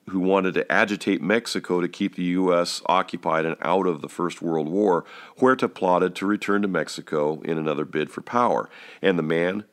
who 0.08 0.20
wanted 0.20 0.54
to 0.54 0.70
agitate 0.70 1.22
Mexico 1.22 1.80
to 1.80 1.88
keep 1.88 2.16
the 2.16 2.24
U.S. 2.24 2.82
occupied 2.86 3.46
and 3.46 3.56
out 3.62 3.86
of 3.86 4.02
the 4.02 4.08
First 4.08 4.42
World 4.42 4.68
War, 4.68 5.04
Huerta 5.38 5.68
plotted 5.68 6.14
to 6.16 6.26
return 6.26 6.62
to 6.62 6.68
Mexico 6.68 7.40
in 7.42 7.56
another 7.56 7.84
bid 7.84 8.10
for 8.10 8.20
power. 8.20 8.68
And 9.00 9.18
the 9.18 9.22
man 9.22 9.64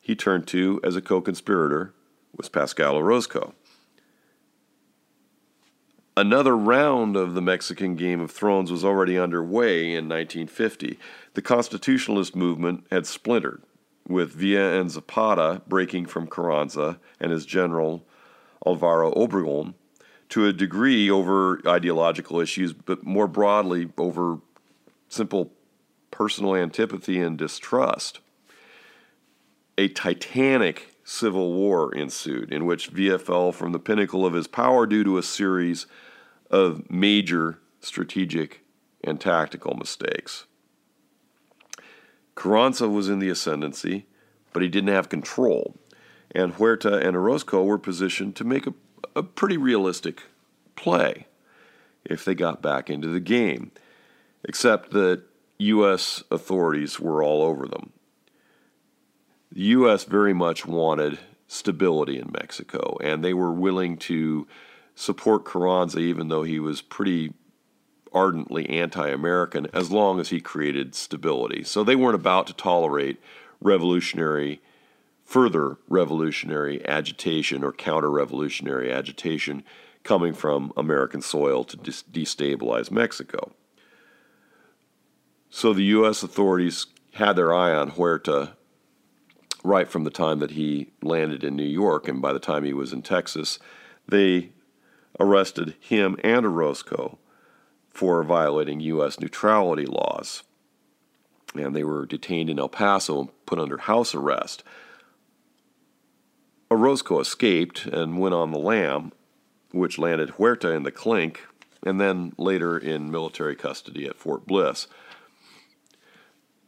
he 0.00 0.14
turned 0.14 0.46
to 0.48 0.80
as 0.84 0.94
a 0.94 1.02
co 1.02 1.20
conspirator 1.20 1.94
was 2.36 2.48
Pascal 2.48 2.96
Orozco. 2.96 3.54
Another 6.18 6.56
round 6.56 7.16
of 7.16 7.34
the 7.34 7.40
Mexican 7.40 7.94
Game 7.94 8.20
of 8.20 8.32
Thrones 8.32 8.72
was 8.72 8.84
already 8.84 9.16
underway 9.16 9.90
in 9.90 10.08
1950. 10.08 10.98
The 11.34 11.42
constitutionalist 11.42 12.34
movement 12.34 12.84
had 12.90 13.06
splintered, 13.06 13.62
with 14.08 14.32
Villa 14.32 14.80
and 14.80 14.90
Zapata 14.90 15.62
breaking 15.68 16.06
from 16.06 16.26
Carranza 16.26 16.98
and 17.20 17.30
his 17.30 17.46
general 17.46 18.04
Alvaro 18.66 19.12
Obregon 19.12 19.74
to 20.30 20.44
a 20.44 20.52
degree 20.52 21.08
over 21.08 21.60
ideological 21.64 22.40
issues, 22.40 22.72
but 22.72 23.04
more 23.04 23.28
broadly 23.28 23.88
over 23.96 24.40
simple 25.08 25.52
personal 26.10 26.56
antipathy 26.56 27.20
and 27.20 27.38
distrust. 27.38 28.18
A 29.78 29.86
titanic 29.86 30.96
civil 31.04 31.52
war 31.52 31.94
ensued, 31.94 32.52
in 32.52 32.66
which 32.66 32.88
Villa 32.88 33.20
fell 33.20 33.52
from 33.52 33.70
the 33.70 33.78
pinnacle 33.78 34.26
of 34.26 34.32
his 34.32 34.48
power 34.48 34.84
due 34.84 35.04
to 35.04 35.16
a 35.16 35.22
series 35.22 35.86
of 36.50 36.90
major 36.90 37.58
strategic 37.80 38.62
and 39.04 39.20
tactical 39.20 39.74
mistakes. 39.74 40.46
Carranza 42.34 42.88
was 42.88 43.08
in 43.08 43.18
the 43.18 43.28
ascendancy, 43.28 44.06
but 44.52 44.62
he 44.62 44.68
didn't 44.68 44.94
have 44.94 45.08
control, 45.08 45.76
and 46.34 46.54
Huerta 46.54 47.04
and 47.04 47.16
Orozco 47.16 47.64
were 47.64 47.78
positioned 47.78 48.36
to 48.36 48.44
make 48.44 48.66
a, 48.66 48.74
a 49.16 49.22
pretty 49.22 49.56
realistic 49.56 50.22
play 50.76 51.26
if 52.04 52.24
they 52.24 52.34
got 52.34 52.62
back 52.62 52.88
into 52.88 53.08
the 53.08 53.20
game, 53.20 53.72
except 54.44 54.92
that 54.92 55.22
U.S. 55.58 56.22
authorities 56.30 57.00
were 57.00 57.22
all 57.22 57.42
over 57.42 57.66
them. 57.66 57.92
The 59.50 59.62
U.S. 59.62 60.04
very 60.04 60.32
much 60.32 60.64
wanted 60.64 61.18
stability 61.48 62.18
in 62.18 62.30
Mexico, 62.32 62.96
and 63.02 63.24
they 63.24 63.34
were 63.34 63.52
willing 63.52 63.96
to 63.96 64.46
support 64.98 65.44
Carranza, 65.44 66.00
even 66.00 66.28
though 66.28 66.42
he 66.42 66.58
was 66.58 66.82
pretty 66.82 67.32
ardently 68.12 68.68
anti 68.68 69.08
American, 69.08 69.68
as 69.72 69.92
long 69.92 70.18
as 70.18 70.30
he 70.30 70.40
created 70.40 70.94
stability. 70.94 71.62
So 71.62 71.84
they 71.84 71.94
weren't 71.94 72.16
about 72.16 72.48
to 72.48 72.52
tolerate 72.52 73.20
revolutionary, 73.60 74.60
further 75.24 75.76
revolutionary 75.88 76.84
agitation 76.84 77.62
or 77.62 77.72
counter 77.72 78.10
revolutionary 78.10 78.92
agitation 78.92 79.62
coming 80.02 80.32
from 80.32 80.72
American 80.76 81.22
soil 81.22 81.62
to 81.62 81.76
destabilize 81.76 82.90
Mexico. 82.90 83.52
So 85.48 85.72
the 85.72 85.84
U.S. 85.84 86.24
authorities 86.24 86.86
had 87.14 87.34
their 87.34 87.54
eye 87.54 87.72
on 87.72 87.92
Huerta 87.92 88.54
right 89.62 89.88
from 89.88 90.02
the 90.02 90.10
time 90.10 90.40
that 90.40 90.52
he 90.52 90.90
landed 91.02 91.44
in 91.44 91.54
New 91.54 91.62
York, 91.62 92.08
and 92.08 92.20
by 92.20 92.32
the 92.32 92.38
time 92.40 92.64
he 92.64 92.72
was 92.72 92.92
in 92.92 93.02
Texas, 93.02 93.58
they 94.08 94.50
arrested 95.20 95.74
him 95.80 96.16
and 96.22 96.46
Orozco 96.46 97.18
for 97.90 98.22
violating 98.22 98.80
U.S. 98.80 99.18
neutrality 99.18 99.86
laws. 99.86 100.44
And 101.54 101.74
they 101.74 101.84
were 101.84 102.06
detained 102.06 102.50
in 102.50 102.58
El 102.58 102.68
Paso 102.68 103.20
and 103.20 103.46
put 103.46 103.58
under 103.58 103.78
house 103.78 104.14
arrest. 104.14 104.62
Orozco 106.70 107.18
escaped 107.20 107.86
and 107.86 108.18
went 108.18 108.34
on 108.34 108.52
the 108.52 108.58
lam, 108.58 109.12
which 109.72 109.98
landed 109.98 110.30
Huerta 110.30 110.70
in 110.74 110.82
the 110.82 110.92
clink, 110.92 111.40
and 111.82 112.00
then 112.00 112.32
later 112.36 112.76
in 112.76 113.10
military 113.10 113.56
custody 113.56 114.06
at 114.06 114.18
Fort 114.18 114.46
Bliss. 114.46 114.86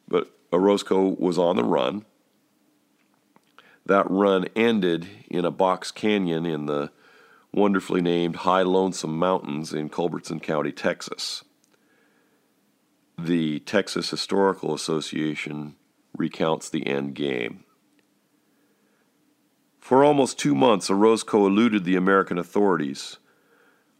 But 0.08 0.30
Orozco 0.52 1.16
was 1.18 1.38
on 1.38 1.56
the 1.56 1.64
run. 1.64 2.04
That 3.86 4.10
run 4.10 4.46
ended 4.56 5.06
in 5.28 5.44
a 5.44 5.50
box 5.50 5.90
canyon 5.90 6.46
in 6.46 6.66
the 6.66 6.90
wonderfully 7.52 8.00
named 8.00 8.36
High 8.36 8.62
Lonesome 8.62 9.18
Mountains 9.18 9.72
in 9.72 9.88
Culberson 9.88 10.40
County, 10.40 10.72
Texas. 10.72 11.44
The 13.18 13.60
Texas 13.60 14.10
Historical 14.10 14.74
Association 14.74 15.76
recounts 16.16 16.70
the 16.70 16.86
end 16.86 17.14
game. 17.14 17.64
For 19.80 20.04
almost 20.04 20.38
two 20.38 20.54
months, 20.54 20.90
Orozco 20.90 21.46
eluded 21.46 21.84
the 21.84 21.96
American 21.96 22.38
authorities. 22.38 23.18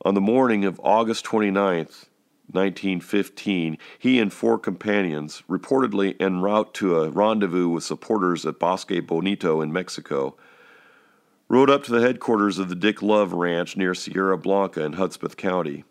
On 0.05 0.15
the 0.15 0.21
morning 0.21 0.65
of 0.65 0.81
August 0.83 1.25
29th, 1.27 2.07
1915, 2.53 3.79
he 3.99 4.19
and 4.19 4.33
four 4.33 4.59
companions, 4.59 5.43
reportedly 5.49 6.17
en 6.21 6.41
route 6.41 6.73
to 6.75 6.97
a 7.01 7.11
rendezvous 7.11 7.69
with 7.69 7.85
supporters 7.85 8.45
at 8.47 8.59
Bosque 8.59 9.07
Bonito 9.07 9.61
in 9.61 9.73
Mexico, 9.73 10.37
rode 11.51 11.69
up 11.69 11.83
to 11.83 11.91
the 11.91 12.01
headquarters 12.01 12.61
of 12.61 12.69
the 12.69 12.77
Dick 12.77 13.03
Love 13.03 13.33
Ranch 13.33 13.77
near 13.77 13.93
Sierra 13.93 14.39
Blanca 14.39 14.85
in 14.85 14.93
Hudspeth 14.93 15.37
County. 15.37 15.83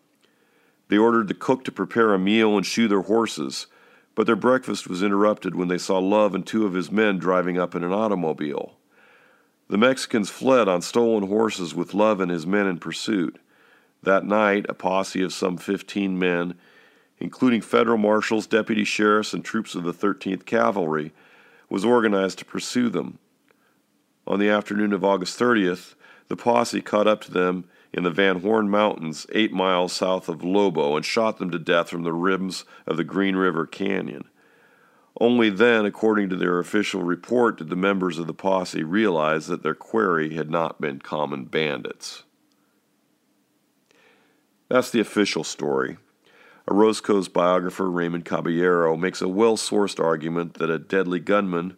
They 0.88 0.96
ordered 0.96 1.28
the 1.28 1.34
cook 1.34 1.64
to 1.64 1.70
prepare 1.70 2.14
a 2.14 2.18
meal 2.18 2.56
and 2.56 2.64
shoe 2.64 2.88
their 2.88 3.02
horses, 3.02 3.66
but 4.14 4.26
their 4.26 4.36
breakfast 4.36 4.88
was 4.88 5.02
interrupted 5.02 5.54
when 5.54 5.68
they 5.68 5.76
saw 5.76 5.98
Love 5.98 6.34
and 6.34 6.46
two 6.46 6.64
of 6.64 6.72
his 6.72 6.90
men 6.90 7.18
driving 7.18 7.58
up 7.58 7.74
in 7.74 7.84
an 7.84 7.92
automobile. 7.92 8.78
The 9.68 9.76
Mexicans 9.76 10.30
fled 10.30 10.66
on 10.66 10.80
stolen 10.80 11.28
horses 11.28 11.74
with 11.74 11.92
Love 11.92 12.20
and 12.20 12.30
his 12.30 12.46
men 12.46 12.66
in 12.66 12.78
pursuit. 12.78 13.38
That 14.02 14.24
night, 14.24 14.64
a 14.70 14.74
posse 14.74 15.22
of 15.22 15.34
some 15.34 15.58
15 15.58 16.18
men, 16.18 16.54
including 17.18 17.60
federal 17.60 17.98
marshals, 17.98 18.46
deputy 18.46 18.84
sheriffs, 18.84 19.34
and 19.34 19.44
troops 19.44 19.74
of 19.74 19.84
the 19.84 19.92
13th 19.92 20.46
Cavalry, 20.46 21.12
was 21.68 21.84
organized 21.84 22.38
to 22.38 22.46
pursue 22.46 22.88
them. 22.88 23.18
On 24.26 24.38
the 24.38 24.48
afternoon 24.48 24.92
of 24.92 25.04
August 25.04 25.38
30th, 25.38 25.94
the 26.28 26.36
posse 26.36 26.80
caught 26.80 27.06
up 27.06 27.20
to 27.22 27.30
them 27.30 27.64
in 27.92 28.04
the 28.04 28.10
Van 28.10 28.40
Horn 28.40 28.70
Mountains, 28.70 29.26
eight 29.32 29.52
miles 29.52 29.92
south 29.92 30.28
of 30.28 30.44
Lobo, 30.44 30.96
and 30.96 31.04
shot 31.04 31.38
them 31.38 31.50
to 31.50 31.58
death 31.58 31.90
from 31.90 32.04
the 32.04 32.12
rims 32.12 32.64
of 32.86 32.96
the 32.96 33.04
Green 33.04 33.34
River 33.34 33.66
Canyon. 33.66 34.24
Only 35.20 35.50
then, 35.50 35.84
according 35.84 36.28
to 36.30 36.36
their 36.36 36.58
official 36.58 37.02
report, 37.02 37.58
did 37.58 37.68
the 37.68 37.76
members 37.76 38.18
of 38.18 38.26
the 38.26 38.34
posse 38.34 38.84
realize 38.84 39.48
that 39.48 39.62
their 39.62 39.74
quarry 39.74 40.34
had 40.34 40.50
not 40.50 40.80
been 40.80 41.00
common 41.00 41.44
bandits. 41.44 42.22
That's 44.68 44.90
the 44.90 45.00
official 45.00 45.42
story. 45.42 45.98
Orozco's 46.68 47.28
biographer, 47.28 47.90
Raymond 47.90 48.24
Caballero, 48.24 48.96
makes 48.96 49.20
a 49.20 49.28
well 49.28 49.56
sourced 49.56 50.02
argument 50.02 50.54
that 50.54 50.70
a 50.70 50.78
deadly 50.78 51.18
gunman 51.18 51.76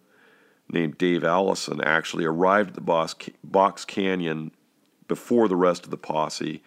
named 0.73 0.99
Dave 0.99 1.23
Allison 1.23 1.81
actually 1.83 2.25
arrived 2.25 2.71
at 2.71 2.75
the 2.75 3.35
Box 3.45 3.85
Canyon 3.85 4.53
before 5.07 5.47
the 5.47 5.57
rest 5.57 5.85
of 5.85 5.91
the 5.91 5.97
posse, 5.97 6.63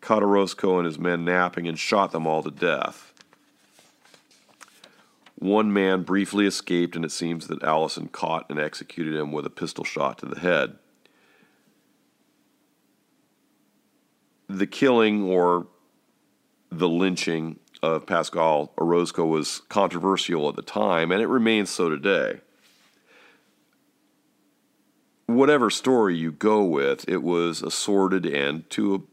caught 0.00 0.22
Orozco 0.22 0.78
and 0.78 0.86
his 0.86 0.98
men 0.98 1.24
napping, 1.24 1.66
and 1.66 1.78
shot 1.78 2.12
them 2.12 2.26
all 2.26 2.42
to 2.42 2.50
death. 2.50 3.12
One 5.34 5.72
man 5.72 6.02
briefly 6.02 6.46
escaped, 6.46 6.96
and 6.96 7.04
it 7.04 7.12
seems 7.12 7.48
that 7.48 7.62
Allison 7.62 8.08
caught 8.08 8.48
and 8.48 8.58
executed 8.58 9.14
him 9.14 9.32
with 9.32 9.46
a 9.46 9.50
pistol 9.50 9.84
shot 9.84 10.18
to 10.18 10.26
the 10.26 10.40
head. 10.40 10.76
The 14.48 14.66
killing 14.66 15.24
or 15.24 15.66
the 16.70 16.88
lynching 16.88 17.58
of 17.82 18.06
Pascual 18.06 18.72
Orozco 18.78 19.24
was 19.24 19.62
controversial 19.68 20.48
at 20.48 20.56
the 20.56 20.62
time, 20.62 21.12
and 21.12 21.22
it 21.22 21.26
remains 21.26 21.70
so 21.70 21.88
today 21.88 22.40
whatever 25.28 25.68
story 25.68 26.16
you 26.16 26.32
go 26.32 26.64
with, 26.64 27.06
it 27.06 27.22
was 27.22 27.62
a 27.62 27.70
sordid 27.70 28.26
end 28.26 28.68
to 28.70 29.06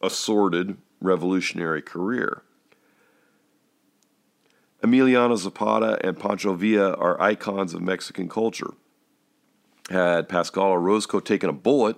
a, 0.00 0.06
a 0.06 0.10
sordid 0.10 0.76
revolutionary 1.00 1.82
career. 1.82 2.42
Emiliano 4.82 5.36
Zapata 5.36 5.98
and 6.06 6.18
Pancho 6.18 6.54
Villa 6.54 6.94
are 6.94 7.20
icons 7.20 7.74
of 7.74 7.82
Mexican 7.82 8.28
culture. 8.28 8.72
Had 9.90 10.28
Pascual 10.28 10.66
Orozco 10.66 11.18
taken 11.18 11.50
a 11.50 11.52
bullet 11.52 11.96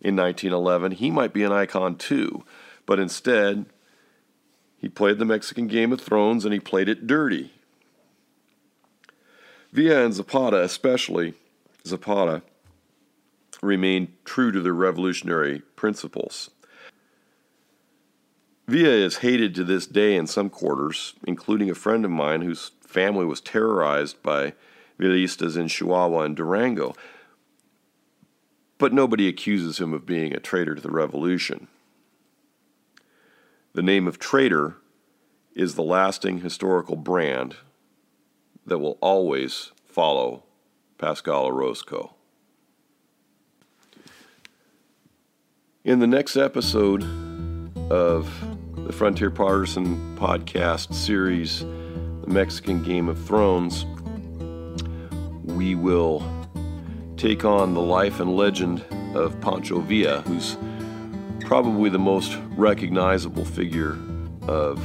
in 0.00 0.14
1911, 0.14 0.92
he 0.92 1.10
might 1.10 1.34
be 1.34 1.42
an 1.42 1.52
icon 1.52 1.96
too, 1.96 2.44
but 2.86 3.00
instead, 3.00 3.66
he 4.78 4.88
played 4.88 5.18
the 5.18 5.24
Mexican 5.24 5.66
Game 5.66 5.92
of 5.92 6.00
Thrones 6.00 6.44
and 6.44 6.54
he 6.54 6.60
played 6.60 6.88
it 6.88 7.08
dirty. 7.08 7.52
Villa 9.72 10.04
and 10.04 10.14
Zapata, 10.14 10.62
especially 10.62 11.34
Zapata, 11.84 12.42
remained 13.64 14.08
true 14.24 14.52
to 14.52 14.60
their 14.60 14.74
revolutionary 14.74 15.60
principles. 15.76 16.50
Villa 18.66 18.88
is 18.88 19.18
hated 19.18 19.54
to 19.54 19.64
this 19.64 19.86
day 19.86 20.16
in 20.16 20.26
some 20.26 20.48
quarters, 20.48 21.14
including 21.26 21.70
a 21.70 21.74
friend 21.74 22.04
of 22.04 22.10
mine 22.10 22.42
whose 22.42 22.70
family 22.80 23.24
was 23.24 23.40
terrorized 23.40 24.22
by 24.22 24.54
Villistas 24.98 25.56
in 25.56 25.68
Chihuahua 25.68 26.22
and 26.22 26.36
Durango. 26.36 26.94
But 28.78 28.92
nobody 28.92 29.28
accuses 29.28 29.78
him 29.80 29.92
of 29.92 30.06
being 30.06 30.32
a 30.32 30.40
traitor 30.40 30.74
to 30.74 30.80
the 30.80 30.90
revolution. 30.90 31.68
The 33.74 33.82
name 33.82 34.06
of 34.06 34.18
traitor 34.18 34.76
is 35.54 35.74
the 35.74 35.82
lasting 35.82 36.40
historical 36.40 36.96
brand 36.96 37.56
that 38.66 38.78
will 38.78 38.98
always 39.00 39.72
follow 39.86 40.44
Pascual 40.96 41.44
Orozco. 41.44 42.13
In 45.84 45.98
the 45.98 46.06
next 46.06 46.38
episode, 46.38 47.02
of 47.90 48.26
the 48.74 48.90
Frontier 48.90 49.30
Partisan 49.30 50.16
podcast 50.16 50.94
series, 50.94 51.60
The 51.60 52.26
Mexican 52.26 52.82
Game 52.82 53.06
of 53.06 53.22
Thrones, 53.22 53.84
we 55.44 55.74
will 55.74 56.26
take 57.18 57.44
on 57.44 57.74
the 57.74 57.82
life 57.82 58.18
and 58.18 58.34
legend 58.34 58.82
of 59.14 59.38
Pancho 59.42 59.80
Villa, 59.80 60.22
who's 60.22 60.56
probably 61.40 61.90
the 61.90 61.98
most 61.98 62.38
recognizable 62.56 63.44
figure 63.44 63.98
of 64.48 64.80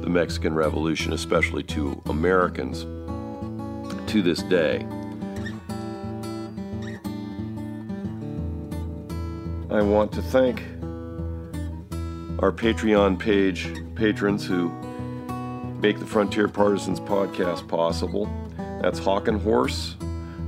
the 0.00 0.08
Mexican 0.08 0.54
Revolution, 0.54 1.12
especially 1.12 1.64
to 1.64 2.00
Americans 2.06 2.82
to 4.08 4.22
this 4.22 4.44
day. 4.44 4.86
I 9.72 9.82
want 9.82 10.10
to 10.14 10.22
thank 10.22 10.62
our 12.40 12.50
Patreon 12.50 13.20
page 13.20 13.68
patrons 13.94 14.44
who 14.44 14.68
make 15.80 16.00
the 16.00 16.06
Frontier 16.06 16.48
Partisans 16.48 16.98
podcast 16.98 17.68
possible. 17.68 18.28
That's 18.82 18.98
Hawk 18.98 19.28
and 19.28 19.40
Horse, 19.40 19.94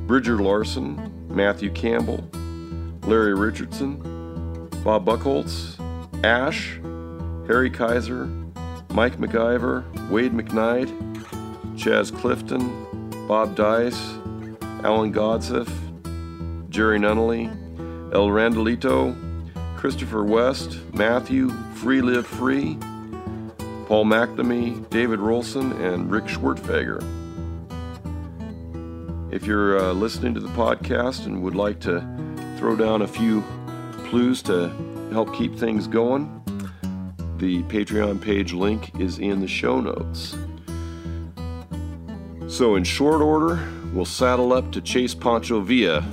Bridger 0.06 0.38
Larson, 0.38 1.28
Matthew 1.28 1.70
Campbell, 1.70 2.28
Larry 3.06 3.34
Richardson, 3.34 4.68
Bob 4.82 5.06
Buckholz, 5.06 5.78
Ash, 6.24 6.80
Harry 7.46 7.70
Kaiser, 7.70 8.26
Mike 8.90 9.18
McIver, 9.18 9.84
Wade 10.10 10.32
McKnight, 10.32 10.88
Chaz 11.76 12.12
Clifton, 12.12 13.08
Bob 13.28 13.54
Dice, 13.54 14.14
Alan 14.82 15.12
Godsiff, 15.12 15.70
Jerry 16.70 16.98
Nunnally, 16.98 17.56
El 18.12 18.28
Randolito, 18.28 19.16
Christopher 19.74 20.22
West, 20.22 20.78
Matthew, 20.92 21.48
Free 21.76 22.02
Live 22.02 22.26
Free, 22.26 22.76
Paul 23.86 24.04
McNamee, 24.04 24.88
David 24.90 25.18
Rolson, 25.18 25.72
and 25.80 26.10
Rick 26.10 26.24
Schwertfeger. 26.24 27.02
If 29.32 29.46
you're 29.46 29.78
uh, 29.78 29.92
listening 29.94 30.34
to 30.34 30.40
the 30.40 30.50
podcast 30.50 31.24
and 31.24 31.42
would 31.42 31.54
like 31.54 31.80
to 31.80 32.00
throw 32.58 32.76
down 32.76 33.00
a 33.00 33.08
few 33.08 33.42
clues 34.04 34.42
to 34.42 34.68
help 35.10 35.34
keep 35.34 35.56
things 35.56 35.86
going, 35.86 36.42
the 37.38 37.62
Patreon 37.62 38.20
page 38.20 38.52
link 38.52 38.94
is 39.00 39.18
in 39.18 39.40
the 39.40 39.48
show 39.48 39.80
notes. 39.80 40.36
So, 42.46 42.76
in 42.76 42.84
short 42.84 43.22
order, 43.22 43.66
we'll 43.94 44.04
saddle 44.04 44.52
up 44.52 44.70
to 44.72 44.82
chase 44.82 45.14
Pancho 45.14 45.60
Villa, 45.60 46.04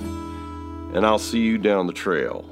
and 0.92 1.06
I'll 1.06 1.18
see 1.18 1.40
you 1.40 1.58
down 1.58 1.86
the 1.86 1.92
trail. 1.92 2.44